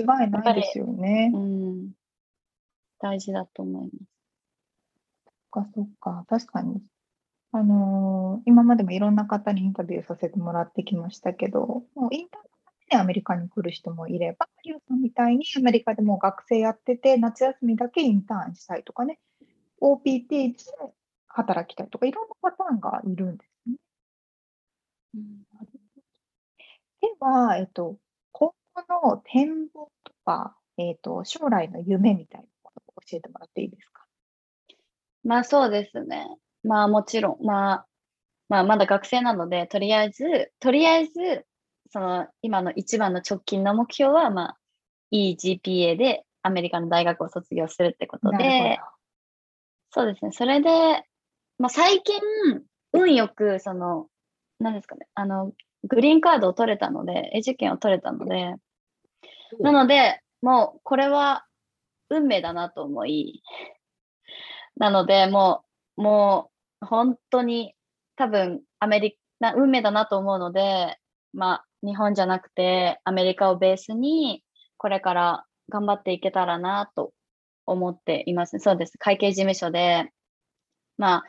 [0.04, 1.32] 間違いないですよね。
[1.34, 1.90] うん。
[3.00, 4.20] 大事だと思います。
[5.52, 6.24] そっか、そっか。
[6.28, 6.82] 確かに。
[7.52, 12.50] あのー、今までもいろんな方にインタビューさせてもらってきましたけど、もうインター
[12.90, 19.18] でアメリカに来る人もいれば、リュウさんみたいにアメリカでも学生やってて、夏休みだけインターンしたいとかね、
[19.80, 20.58] OPT で
[21.28, 23.76] 働きたいとか、いろんなパターンがいるんですね。
[25.14, 25.42] うん、
[27.00, 27.96] では、えっと、
[28.32, 32.46] 今後の展望とか、えっと、将来の夢みたいな
[33.10, 34.04] 教えてもらっていいですか？
[35.24, 36.26] まあそうですね。
[36.62, 37.86] まあもちろん、まあ、
[38.48, 41.46] まあまだ学生なので、とりあえず、とりあえず、
[41.90, 44.56] その今の一番の直近の目標は、まあ、
[45.10, 48.78] いい GPA でアメリカの大学を卒業するってことで、
[49.90, 50.32] そうですね。
[50.32, 50.68] それで、
[51.58, 52.20] まあ、最近、
[52.92, 54.06] 運よく、その、
[54.60, 55.52] 何ですかね、あの、
[55.84, 58.54] グリーンカードを取れたので、永住権を取れたので、
[59.58, 61.44] なので、もう、これは
[62.10, 63.42] 運命だなと思い、
[64.76, 65.64] なので、も
[65.96, 66.50] う、も
[66.82, 67.74] う、本当に、
[68.16, 70.98] 多分、アメリカ、運命だなと思うので、
[71.32, 74.42] まあ、日本じゃなくてアメリカをベースに
[74.76, 77.12] これから頑張っていけたらなと
[77.66, 78.58] 思っています。
[78.58, 78.98] そうです。
[78.98, 80.10] 会計事務所で、
[80.98, 81.24] まあ、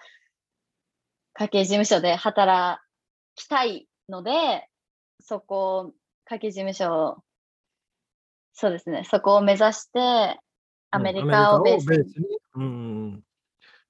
[1.34, 2.82] 会計事務所で働
[3.36, 4.68] きたいので、
[5.22, 5.94] そこ、
[6.26, 7.18] 会計事務所を
[8.54, 10.40] そうですね、そこを目指して、
[10.92, 12.06] アメリカをベースに。
[12.56, 13.24] うん、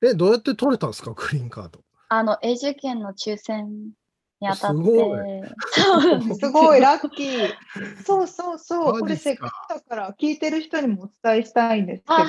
[0.02, 1.82] え、どうやって取れたんですか、グリーンカード。
[2.10, 3.92] あの、永住権の抽選
[4.40, 6.36] に当たって。
[6.36, 7.50] すごい、ラッキー。
[8.06, 9.00] そうそうそう。
[9.00, 12.28] これせっかくだから聞いてる人にもお伝えしたいんですけど、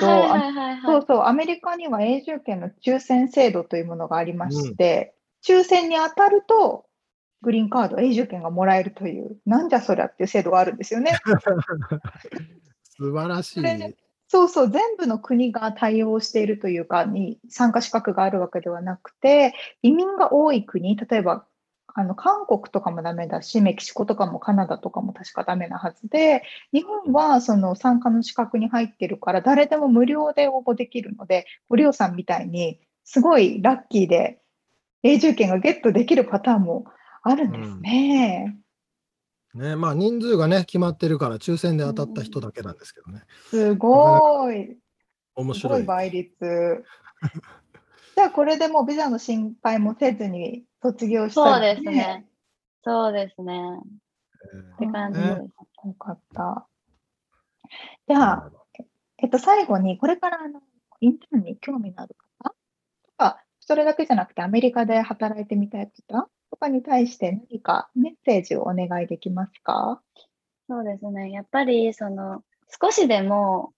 [0.85, 5.15] そうそう、アメリカには永住権の抽選制度というものがありまして、
[5.47, 6.85] うん、抽選に当たると
[7.43, 11.11] グリーンカード、永住権がもらえるという、なんじゃそりゃっていう制度があるんですよね。
[12.97, 13.63] 素晴らしい。
[14.33, 19.53] そうそう、全部の国が対応しているというか、に参加資格があるわけではなくて、
[19.83, 21.45] 移民が多い国、例えば
[21.85, 34.41] あの韓国とかもダメだし、メキシコとかもカナダとかも確かダメなはずで、日本はその参加の資格に入ってるから、誰でも無料で応募できるので、堀尾さんみたいに、すごいラッキーで
[35.03, 36.85] 永住権がゲットできるパターンも
[37.21, 38.45] あるんですね。
[38.47, 38.62] うん、
[39.53, 43.21] ねまあ人数がね、決まってるから、抽選で当たった人だけなんですけどね。
[43.49, 44.77] すごい。
[45.35, 45.83] 面白い。
[45.83, 46.83] い倍率。
[48.15, 52.27] じゃあこれでもうビザの心配もせずに卒業した、ね、そうですね。
[52.83, 53.59] そうですね。
[54.75, 55.39] って感じです。
[55.87, 56.67] よかった。
[58.07, 58.51] じゃあ、
[59.17, 60.61] えっと、最後に、これからあの
[60.99, 62.49] インターンに興味のある方？
[62.49, 62.55] と
[63.17, 66.29] か、それだけじゃなくてアメリカで働いてみたい方？
[66.53, 69.99] とかに対して何かメッセージをお願いできますか？
[70.69, 71.31] そうですね。
[71.31, 72.43] やっぱり、その、
[72.81, 73.73] 少しでも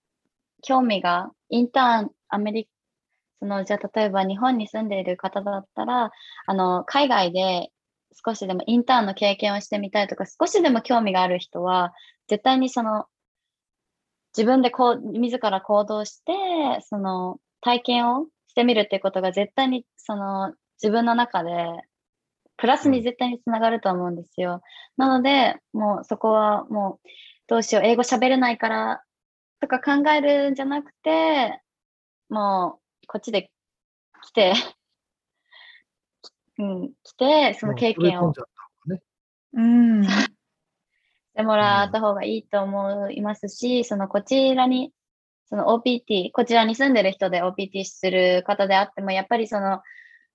[0.62, 2.68] 興味が、インターン、アメリ
[3.40, 6.10] その、じゃあ例えば日本に住んでいる方だったら、
[6.46, 7.70] あの、海外で
[8.26, 11.94] 少しでもインターンの経験をしてみたいとか、少しでも興味がある人は、
[12.28, 13.06] 絶対にその、
[14.36, 16.32] 自分でこう、自ら行動して、
[16.82, 21.52] その、体験をしてみるっていうことが絶対に、その、自分の中で、
[22.56, 24.62] プラスに絶対につながると思うんですよ。
[24.96, 27.08] なので、もうそこはもう、
[27.48, 29.02] どうしよう、英語喋れないから
[29.60, 31.60] とか考えるんじゃなくて、
[32.28, 33.50] もう、こっちで
[34.22, 34.52] 来て、
[36.58, 38.32] うん、来て、その経験を、
[38.86, 39.02] ね、
[39.52, 40.04] うん。
[40.04, 40.28] し
[41.36, 44.92] てもらった方がいいと思いますし、そのこちらに、
[45.48, 49.82] その OPT、こちらに住んでる人で OPT する方であっても、やっぱりその、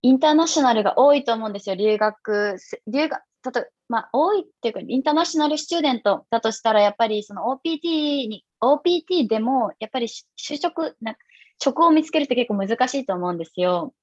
[0.02, 11.18] インターナショナルが多いと思うんですよ、留学、留学、たとまあ、多いっていうか、インターナショナルスチューデントだとしたら、やっぱりその OPT に、OPT でも、やっぱり就職、な
[11.60, 13.94] 職を見つけるって結構難しいと思うんですよ。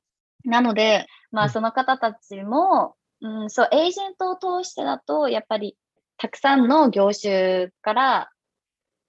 [0.44, 5.76] なので、まあその方たちも、うん、そう、エージェントを通してだと、やっぱり
[6.18, 8.30] たくさんの業種から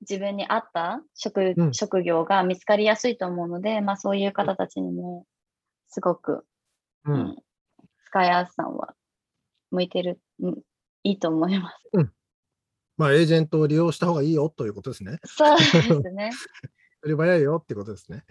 [0.02, 5.26] 自分に合った職うん、職業が見つかりやすいと思うので、まあそういう方たちにも、
[5.90, 6.46] すごく、
[7.06, 7.36] うん、うん、
[8.06, 8.94] スカイアースさんは
[9.72, 10.62] 向いてる、うん、
[11.04, 11.76] いいと思います。
[11.94, 12.12] うん。
[12.98, 15.20] まあ、エージェントを利用した方がいいよということですね。
[15.24, 16.32] そうですね。
[17.04, 18.26] より早いよってことですね。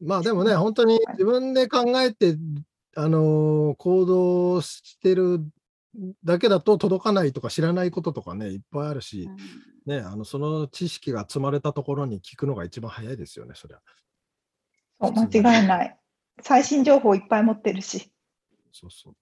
[0.00, 2.36] まあでもね、本当に自分で考えて、
[2.94, 5.44] あのー、行動してる
[6.22, 9.28] だけだと届かないとか知らないこととかね、いっぱいあるし、
[9.86, 13.80] うん、ね、あのその知識が積まれたところに聞くのが一番早いですよね、そりゃ。
[15.00, 15.98] そう間違いない。
[16.42, 18.12] 最新情報いっぱい持ってるし。
[18.72, 19.14] そうそう。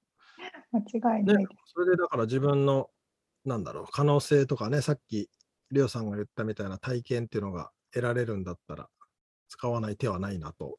[0.73, 0.81] 間
[1.17, 1.47] 違いない、ね。
[1.67, 2.91] それでだから自分の、
[3.45, 5.31] なんだろう、可能性とかね、さっき、
[5.71, 8.89] りょうさんが言ったみたいな体験っていうのが得られるんだったら、
[9.49, 10.79] 使わない手はないなと、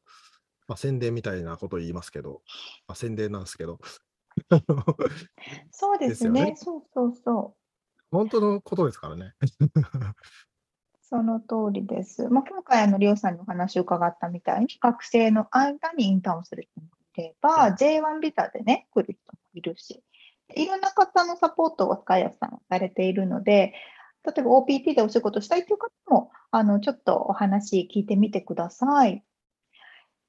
[0.66, 2.42] まあ、宣伝みたいなことを言いますけど、
[2.86, 3.78] まあ、宣伝なんですけど。
[5.72, 7.58] そうですね、ね、そうそうそう。
[8.10, 9.34] 本当のことですからね。
[11.08, 12.28] その通りです。
[12.28, 16.86] まあ、今回、あの、りょうさんにお話を伺ったみたいに、学生の間にインターンをする人も
[17.16, 20.02] いれば、J1 ビザでね、来る人もいるし、
[20.54, 23.72] いろんな方のサポートを塚谷さんはされているので、
[24.22, 29.24] 例えば OPT でお仕事したいという方も、あの、ちょっとお話聞いてみてください。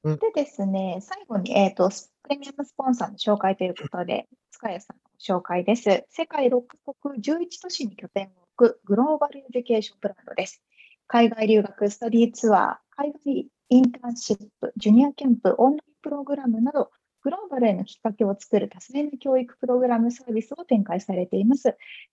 [0.04, 1.90] うん、でですね、最後に、えっ、ー、と、
[2.24, 5.02] プレミアムスポンサーの紹介ということで、塚谷さんの
[5.40, 6.06] 紹介です。
[6.10, 6.62] 世界6
[7.02, 10.64] 国11都市に拠点を置くグローバルエデュケーションブランドです。
[11.12, 16.92] 海外留学、スタディツアー、海外インターンシップ、ジュニアキャンプ、オンラインプログラムなど、
[17.24, 21.70] グローバルへのきっかけを作る多彩な教育プログラムサービスを展開されています。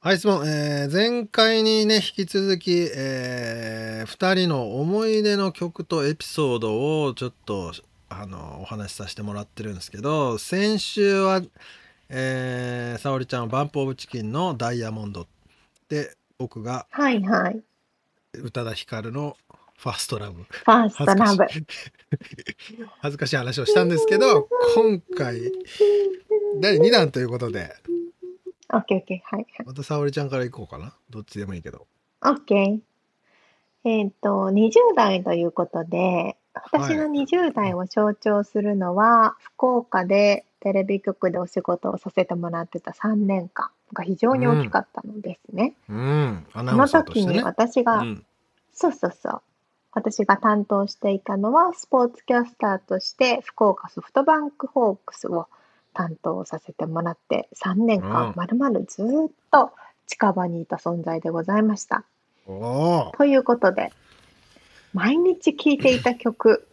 [0.00, 0.48] はい、質問。
[0.48, 7.72] えー前回にね、引き続き、え2人の思い出の曲とエピソードをちょっと、
[8.08, 11.42] あの、お話しさせてもらってるんですけど、先週は、
[12.08, 15.26] えー、沙織ちゃんは BUMP OF CHICKEN のダイヤモンド
[15.90, 17.62] で、僕がはいはい。
[18.32, 19.36] 宇多田ヒカルの
[19.78, 21.44] First Love。First Love。
[23.00, 25.52] 恥ずかしい話をしたんですけど、今回、
[26.60, 27.74] 第2弾ということで、
[28.72, 29.36] オッケーオッケー。
[29.36, 29.66] はいはい。
[29.66, 30.94] また沙織ちゃんから行こうかな。
[31.10, 31.86] どっちでもいいけど。
[32.22, 32.78] オッケー。
[33.84, 45.74] えっ、と、20代ということで、私の20代を象徴するのは、福岡でテレビ局でお仕事をさせてもらってた3年間が非常に大きかったのですね。
[45.88, 46.46] うん。
[46.54, 47.42] アナその時に。
[47.42, 48.26] 私が、うん
[48.78, 49.42] そうそうそう。
[49.96, 55.48] 私が担当していたのは、スポーツキャスターとして、福岡ソフトバンクホークスを
[55.94, 59.72] 担当させてもらって、3年間うん、まるまるずーっと
[60.06, 62.04] 近場にいた存在でございました。
[62.46, 63.12] おお。
[63.16, 63.90] ということで、
[64.92, 66.68] 毎日聴いていた曲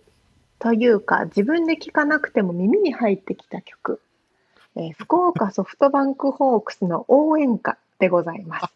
[0.60, 4.02] というか、自分で聴かなくても耳に入ってきた曲、
[4.76, 8.66] えー福岡ソフトバンクホークスの応援歌でございます。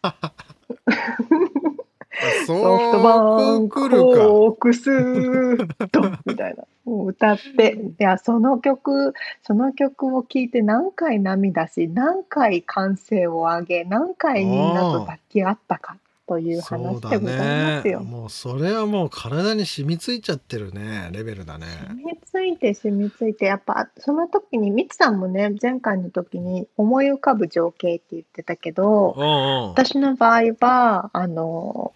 [2.46, 4.28] ソフトバンクそう来るか。
[4.28, 9.12] ホークスとみたいな歌っていやその曲
[9.42, 15.96] その曲を聴いて何回涙し何回歓声を上げ何回みんなと抱き合ったか
[16.28, 17.90] という話でございますね。
[17.90, 18.00] よ。
[18.00, 21.08] もうそれはもう体に染みついちゃってるね。
[21.10, 21.66] レベルだね。
[21.88, 29.70] 染みついて染みついてやっぱその時にミツさんもね前回の時に思い浮かぶ情景って言ってたけどうんうん。
[29.70, 31.94] 私の場合はあの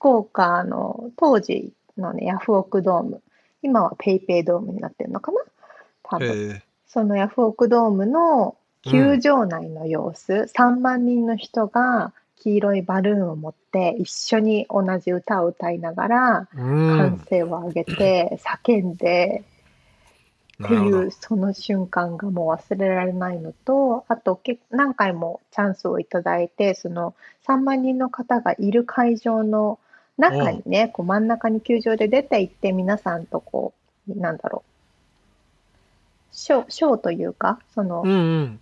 [0.00, 3.20] 福岡の当時のねヤフオクドーム
[3.62, 5.40] 今はペイペイドームになってるのかな？
[6.02, 6.62] 多分。
[6.86, 17.18] そのヤフオクドームの球場内の様子、3万人の人が黄色いバルーンを持って一緒に同じ歌を歌いながらう歓ん。
[17.28, 19.44] 声を上げて 叫んで
[20.64, 27.14] っていうその瞬間がもう忘れられないのとあとけ何回もチャンスをいただいてその
[27.46, 29.78] 3万人の方がいる会場の
[30.20, 33.74] 中にねこう真ん中に球場で出て行って皆さんとこ
[34.08, 34.70] うなんだろう
[36.34, 38.60] ショーショーというかそのうんうん。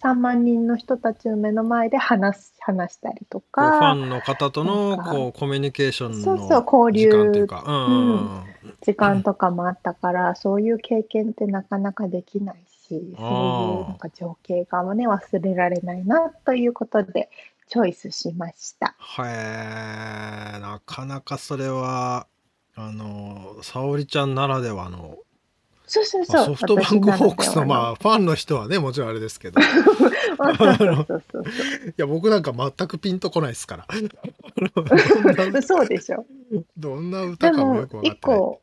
[0.00, 7.64] 3万人の人たちの目の前で話す話したりとこうファかンの方とのこうコミュニケーションそうそう交流うか。
[7.66, 8.44] うんうんうん。
[8.82, 12.56] 時間とかもあったからそういう経験ってなかなかできない
[12.88, 17.28] しそういうなんか情景がね忘れられないなということで
[17.68, 18.96] チョイスしました。
[19.18, 19.22] へ
[20.56, 20.58] え。
[20.60, 22.26] なかなかそれは
[22.74, 25.18] あの沙織ちゃんならではの
[25.86, 26.36] そうそうそう。
[26.36, 29.64] まあソフトバンクホークスのまああファンの人はねもちろんあれですけどい
[31.96, 33.86] や僕なんか全くピンとこないですから
[35.62, 35.86] そう。
[35.86, 36.26] でしょ。
[36.76, 38.60] どんなで歌かももよくわか一個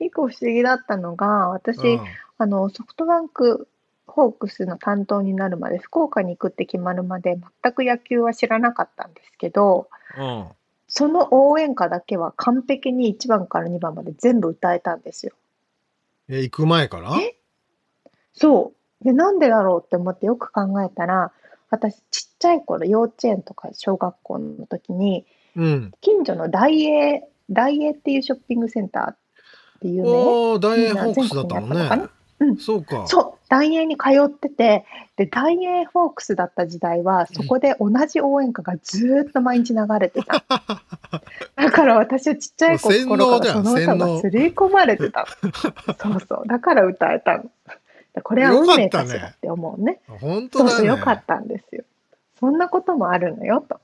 [0.00, 2.00] 一個不思議だったのが私、
[2.38, 3.68] あのソフトバンク
[4.06, 10.46] ホークスの担当になるまで福岡に行くって決まるまで全く野球は知らなかったんですけどうんうん
[10.86, 15.32] その応援歌だけは完璧に1番から2番まで全部歌えたんですよ。
[16.28, 17.16] え行く前から？
[17.16, 17.36] え？
[18.32, 19.04] そう。
[19.04, 21.32] で、なんでだろうって思ってよく考えたら、
[21.70, 25.24] 私ちっちゃい頃幼稚園とか小学校の時に、
[25.56, 25.92] うん。
[26.00, 29.16] 近所の大英、大英っていうショッピングセンターっ
[29.80, 32.56] ていうね、おお大英ホークスだったのかなうん。
[32.58, 33.06] そうか。
[33.08, 34.84] そう、大英に通ってて、
[35.16, 40.44] で、大英ホークスだった時代は、そこで同じ応援歌がずーっと毎日流れてた。
[41.56, 45.94] だから私はちっちゃい頃からその歌が刷り込まれてたの。
[45.94, 46.46] そうそう。
[46.46, 47.44] だから歌えたの。
[48.22, 50.00] これは運命かしらって思うね。
[50.06, 51.84] 本当そうそう、だねよかったんですよ。
[52.38, 53.80] そんなこともあるのよと。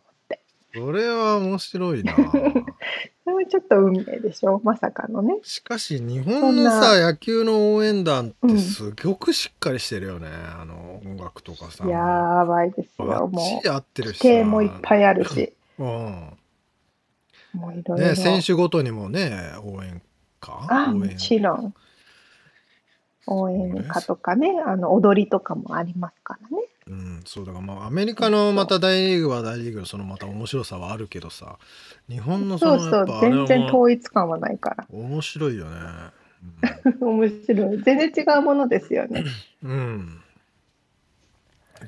[0.72, 2.14] それは面白いな
[3.24, 4.60] それはちょっと運命でしょ？
[4.64, 5.34] まさかのね。
[5.42, 13.28] しかし日本のさ野球の応援団ってすごくしっかりしてるよね、あの音楽とかさやばいですよ。
[13.28, 15.52] もチリ合ってるう、し規定もいっぱいあるし。
[15.78, 16.36] うん
[17.52, 18.06] もういろいろ。
[18.06, 20.00] ね選手ごとにもね応援
[20.42, 20.52] 歌？
[20.68, 21.74] あ、もちろん。
[23.26, 26.64] 応援歌とかね、あの踊りとかもありますからね。
[26.90, 31.56] うん、そうだからまあアメリカのまた大リーグは大リーグのそのまた面白さはあるけどさ
[32.08, 34.86] 日本のそそうそう全然は統一感はないから。
[34.90, 35.76] 面白いよね。
[37.00, 37.82] 面白い。
[37.82, 39.24] 全然違うものですよね。
[39.62, 39.70] うん。
[39.70, 40.20] うん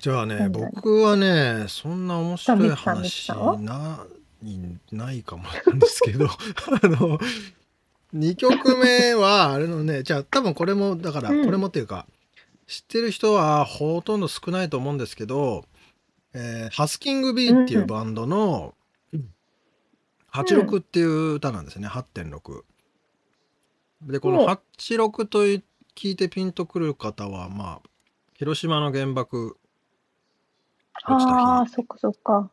[0.00, 3.30] じゃあね僕はねそんな面白い話
[3.60, 4.06] な
[4.42, 4.58] い
[4.90, 6.26] ないかもなんですけど
[6.82, 7.18] あの
[8.14, 12.06] 2曲目はあれのねじゃあ多分これもだからうんこれもっていうか、
[12.66, 15.64] 知ってる人はほとんど少ないと思うんですけど
[16.34, 18.74] えーハスキングビーっていうバンドの
[20.32, 22.62] 86っていう歌なんですね、8.6。
[24.02, 25.62] で、この86とい
[25.94, 27.88] 聞いてピンとくる方は、まあ、
[28.34, 29.58] 広島の原爆
[31.06, 32.50] 落ちたああ、日そっかそっか。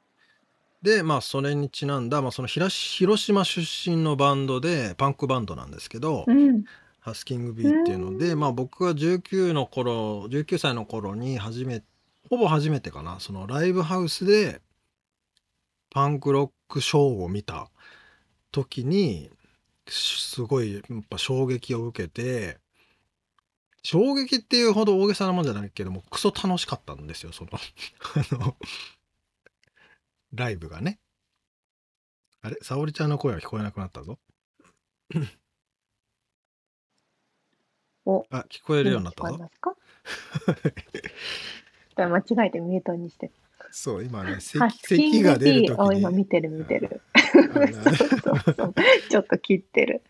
[0.82, 6.66] で、まあ、それにちなんだ、まあ、その広広島出身のバンドで、パンクバンドなんですけど、うん。
[7.10, 11.84] ハスキングビーっていうので、まあ僕が19の頃、19歳の頃に初め、
[12.30, 14.62] ほぼ初めてかな、そのライブハウスで
[15.90, 17.70] パンクロックショーを見た
[18.52, 19.32] 時に、
[19.88, 22.60] すごいやっぱ衝撃を受けて、
[23.82, 27.60] 衝撃っていうほど大げさなもんじゃないけども、クソ楽しかったんですよ、その、あ
[28.36, 28.56] の、
[30.34, 31.00] ライブがね。
[32.42, 32.58] あれ？
[32.62, 34.20] 沙織ちゃんの声は聞こえなくなったぞ。
[38.10, 39.38] お、あ、聞こえるようになっ聞こえ。
[39.38, 39.76] ますか？
[41.96, 43.30] だ間違えてミュートにして。
[43.72, 45.86] そう、今ね、ハ咳スキング咳が出るビー、ときに。
[45.88, 47.02] お今見てる見てる。
[47.14, 48.74] あのねそうそうそう。
[49.10, 49.96] ちょっと切ってる。
[49.96, 50.02] へ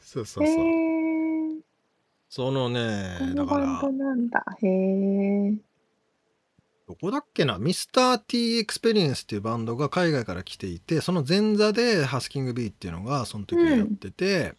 [0.00, 0.56] そうそうそう。
[0.56, 1.60] え。
[2.28, 4.44] そのねこ、だからのバンド、なんだ。
[4.62, 5.52] へえ。
[6.88, 14.54] どこだっけな、ミスター T エクスペリエンスっていうバンドが海外から来ていて、その前座で Husking Bee っていうのがその時にやってて、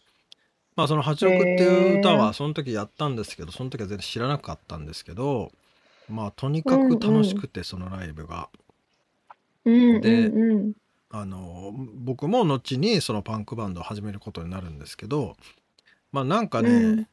[0.76, 5.52] まあその86っていう歌へはその時やったんですけど、その時は全然知らなかったんですけど、
[6.10, 8.50] まあとにかく楽しくて、そのライブが。
[9.66, 10.74] うんでうんうん。
[11.18, 15.38] あの僕も後にそのパンクバンドを始めることになるんですけど
[16.12, 17.08] まあなんかね、うん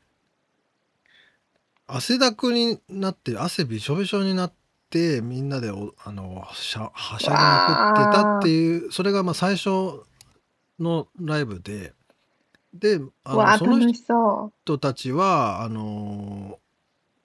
[1.95, 4.53] 汗だくになって汗びしょびしょになっ
[4.89, 10.01] てみんなでおあのしゃはしゃぎまくってたっていうそれがまあ最初
[10.79, 11.93] のライブで
[12.73, 16.59] であわあ、のその楽しそ人たちはあの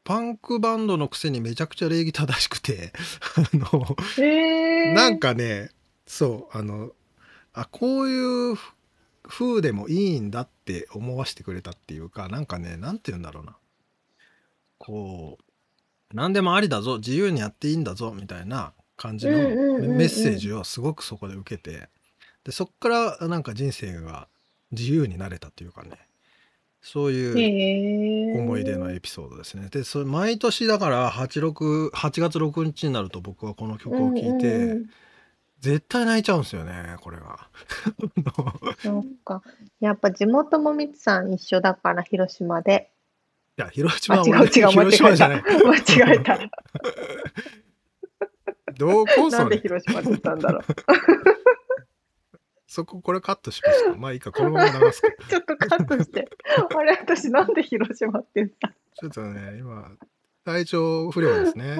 [0.04, 2.94] パンクバンドのくせにめちゃくちゃ礼儀正しくて
[3.36, 4.94] あのえ。
[4.94, 5.72] なんかね、
[6.06, 6.92] そう、あの、
[7.52, 8.74] あ、こういうふ
[9.28, 13.58] 風でもいいんだって思わせてくれたっていうか、なんかね、なんて言うんだろうな。
[14.78, 21.90] こう、何でもありだぞ、自由にやっていいんだぞ、みたいな感じのうんうんうんうんメッセージをすごくそこで受けて、
[22.46, 22.88] で、そっか
[23.20, 24.30] らなんか人生が
[24.72, 25.92] 自由になれたっていうかね、
[26.82, 28.40] そういう。
[28.40, 29.68] 思い出のエピソードですね。
[29.70, 34.90] で、それ毎年だから86、8月6日になると僕はこの曲を聴いて、うんうんうん
[35.60, 37.50] 絶対泣いちゃうんですよね、これが。
[38.78, 39.42] そっか。
[39.80, 42.92] やっぱ地元もみつさん一緒だから、広島で。
[43.58, 45.16] いや、広あ、違う島は違う、間広島違えた。
[45.16, 45.44] じゃない。
[45.44, 45.82] 間違
[46.16, 46.38] えた。
[48.78, 49.58] どこなんでそれ。
[49.58, 50.62] 広島って言ったんだろう。
[52.68, 53.96] そこ、これカットしますか？
[53.98, 55.08] まあいいか、このまま流すか。
[55.30, 56.28] ちょっとカットして。
[56.78, 59.90] あれ、私なんで広島って言ったちょっとね、今、
[60.44, 61.78] 体調不良ですね。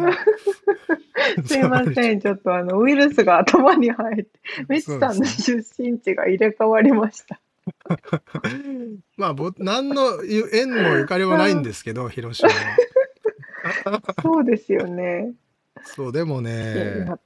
[1.46, 4.30] すいません、ちょっとあの、ウイルスが頭に入って、
[4.70, 7.40] みつさんの出身地が入れ替わりました。
[9.18, 14.02] まあ、ぼ何の縁もゆかりもないんですけど、広島は。
[14.22, 15.34] そうですよね。
[15.84, 17.20] そう、でもね、今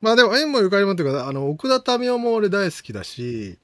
[0.00, 3.58] まあでも縁もゆかりもっていうか、あの、奥田民生も俺大好きだし、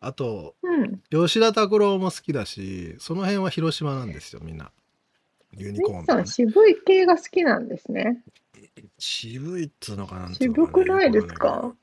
[0.00, 1.00] あと、うん。
[1.10, 4.70] 吉田拓郎も好きだし、その辺は広島なんですよ、みんな。
[5.56, 8.22] ユニコーンとかね渋い系が好きなんですね。
[8.98, 11.46] 渋いっつうのかなんつうのかね渋くないですか？
[11.46, 11.74] よくわんない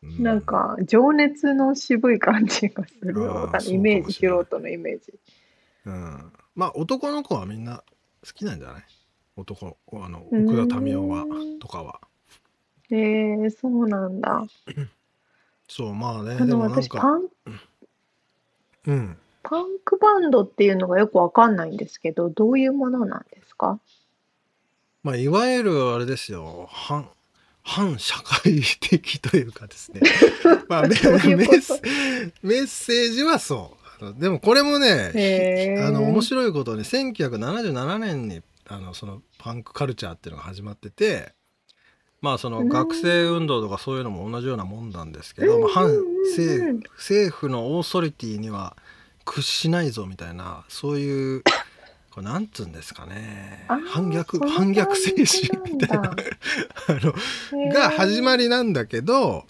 [0.00, 3.14] けどなん、か、情熱の渋い感じがする。
[3.30, 5.12] あーわかんないそうイメージ、かもしれない素人のイメージ。
[5.84, 7.84] うんうんまあ男の子はみんな
[8.26, 8.82] 好きなんじゃない？
[9.36, 11.26] 男あの奥田民生は
[11.60, 12.00] とかは
[12.90, 14.46] えー、そうなんだ。
[15.68, 17.28] そうまあねあの、でもなん私、パかン、
[18.86, 19.16] うん。
[19.42, 23.78] パンクバンドっていうのがよくわかんないんですけど、どういうものなんですか？
[25.02, 26.68] まあいわゆるあれですよ。
[26.70, 27.08] 反
[27.62, 30.00] 反社会的というかですね。
[30.68, 31.26] まあういうこと？
[31.36, 34.04] メッセメッセージはそう。
[34.04, 35.12] あのでもこれもね
[35.86, 41.34] あの面白いことに1977年にあのそのパンクカルチャーっていうのが始まってて
[42.20, 45.84] まあそのうん学生運動とかそういうのも同じようなもんなんですけど、まあ、反
[46.36, 48.76] 政府政府のオーソリティには
[49.24, 51.42] 屈しないぞみたいなそういう
[52.10, 53.66] これなんつうんですかね。
[53.68, 56.10] 反逆反逆精神みたいな。
[56.88, 59.46] あのが始まりなんだけど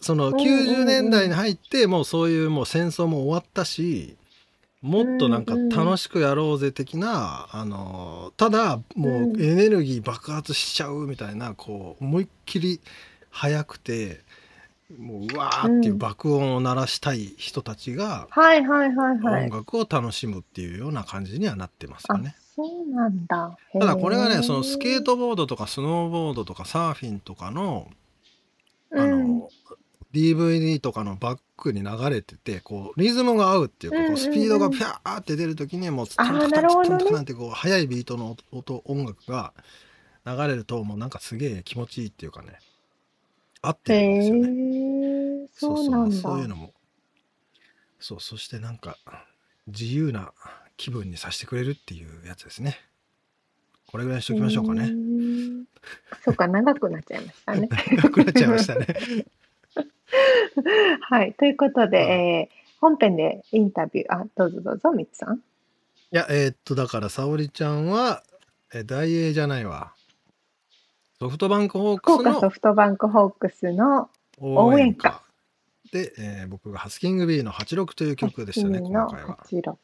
[0.00, 0.82] そのうんうんうん。
[0.82, 4.16] 90年代に入ってもうそういうもう戦争も終わったし
[4.86, 12.80] もっとなんか楽しくやろうぜ的なあのただもうエネルギー爆発しちゃうみたいなこう思いっきり
[13.30, 14.20] 速くて
[14.96, 18.28] もううわーっていう爆音を鳴らしたい人たちが。
[18.36, 22.36] 音楽を楽しむっていうような感じにはなってますよね。
[22.54, 23.56] そうなんだ。
[23.72, 27.88] ただこれがねそのスケート、トボードとかスノーボードとかサーフィンとかの
[28.94, 29.48] あうんの、
[30.12, 39.52] DVD とかのバックに流れててこうリズムが合うっていうかこうスピードがピャーって出る時にもうあータンタカタタンタカタンってこう速いビートの音音楽が
[40.24, 42.58] 流れるともうなんかすげえ気持ちいいっていうかね
[43.62, 45.44] 合ってるんへですよね。
[45.44, 46.16] え、そうなんだ。
[46.16, 46.72] そういうのも
[47.98, 48.96] そうそしてなんか
[49.66, 50.32] 自由な
[50.76, 52.78] 気分にさせてくれるっていうやつですね。
[53.86, 54.84] これぐらいにしときましょうかへね。
[54.86, 55.64] ー
[56.24, 57.68] そうか、長くなっちゃいましたね。
[57.96, 58.86] なくなっちゃいましたね。
[61.08, 61.34] はい。
[61.34, 65.36] ということで、うんえー本編でインタビュー、あ、どうぞどうぞ、みつさん。
[65.36, 65.40] い
[66.10, 68.22] や、えーっと、だから、沙織ちゃんは、
[68.72, 69.94] え、ダイエーじゃないわ。
[71.18, 75.22] ソフトバンクホークス福岡ソのフトバンクホークスの応援歌
[75.88, 75.98] 歌。
[75.98, 79.38] で、えー僕が Husking Bee の86という曲でしたね、今回は。
[79.46, 79.76] 86。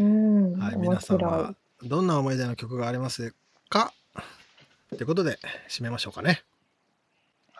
[0.00, 1.54] うん、はい、面皆さんは。
[1.82, 3.34] どんな思い出の曲があります
[3.70, 3.94] か？
[4.90, 5.38] ということで、
[5.70, 6.42] 締めましょうかね。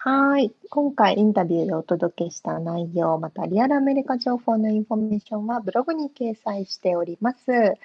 [0.05, 0.53] はい。
[0.69, 7.53] 今回インタビューでお届けした内容、またリアルアメリカ情報のインフォメーションはブログに掲載しております。
[7.53, 7.77] ん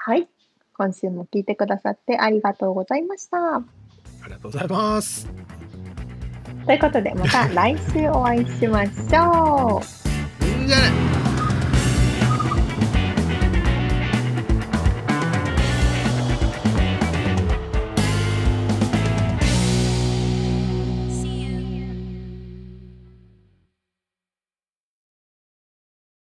[0.00, 0.28] はい。
[0.76, 3.56] 今週も聞いてくださってありがとうございました。
[3.56, 3.62] あ
[4.26, 5.28] りがとうございます。
[6.64, 10.64] ということで、また来週お会いしましょう。
[10.64, 11.17] んじゃ